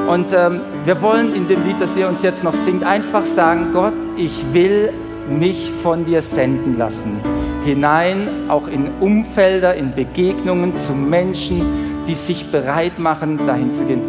Und 0.09 0.31
ähm, 0.33 0.61
wir 0.85 1.01
wollen 1.01 1.35
in 1.35 1.49
dem 1.49 1.65
Lied, 1.65 1.81
das 1.81 1.97
ihr 1.97 2.07
uns 2.07 2.23
jetzt 2.23 2.45
noch 2.45 2.53
singt, 2.53 2.85
einfach 2.85 3.25
sagen, 3.25 3.71
Gott, 3.73 3.93
ich 4.15 4.41
will 4.53 4.89
mich 5.29 5.69
von 5.81 6.05
dir 6.05 6.21
senden 6.21 6.77
lassen. 6.77 7.19
Hinein, 7.63 8.27
auch 8.49 8.67
in 8.67 8.89
Umfelder, 8.99 9.75
in 9.75 9.93
Begegnungen 9.93 10.73
zu 10.75 10.93
Menschen, 10.93 12.03
die 12.07 12.15
sich 12.15 12.51
bereit 12.51 12.99
machen, 12.99 13.39
dahin 13.45 13.71
zu 13.71 13.85
gehen. 13.85 14.01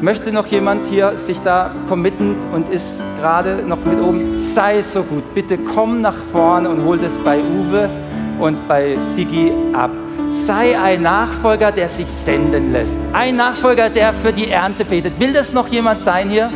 Möchte 0.00 0.32
noch 0.32 0.46
jemand 0.46 0.86
hier 0.86 1.18
sich 1.18 1.40
da 1.42 1.72
committen 1.88 2.34
und 2.54 2.70
ist 2.70 3.02
gerade 3.18 3.62
noch 3.66 3.84
mit 3.84 4.00
oben? 4.00 4.40
Sei 4.40 4.80
so 4.80 5.02
gut, 5.02 5.34
bitte 5.34 5.58
komm 5.58 6.00
nach 6.00 6.16
vorne 6.32 6.70
und 6.70 6.84
hol 6.86 6.96
das 6.96 7.18
bei 7.18 7.38
Uwe 7.38 7.90
und 8.38 8.66
bei 8.66 8.96
Sigi 9.14 9.52
ab. 9.74 9.90
Sei 10.30 10.80
ein 10.80 11.02
Nachfolger, 11.02 11.70
der 11.70 11.88
sich 11.88 12.06
senden 12.06 12.72
lässt. 12.72 12.96
Ein 13.12 13.36
Nachfolger, 13.36 13.90
der 13.90 14.14
für 14.14 14.32
die 14.32 14.48
Ernte 14.48 14.84
betet. 14.84 15.20
Will 15.20 15.32
das 15.32 15.52
noch 15.52 15.68
jemand 15.68 16.00
sein 16.00 16.30
hier? 16.30 16.50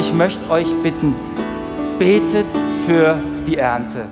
Ich 0.00 0.12
möchte 0.12 0.50
euch 0.50 0.74
bitten, 0.82 1.14
betet 1.98 2.46
für 2.86 3.16
die 3.46 3.58
Ernte. 3.58 4.08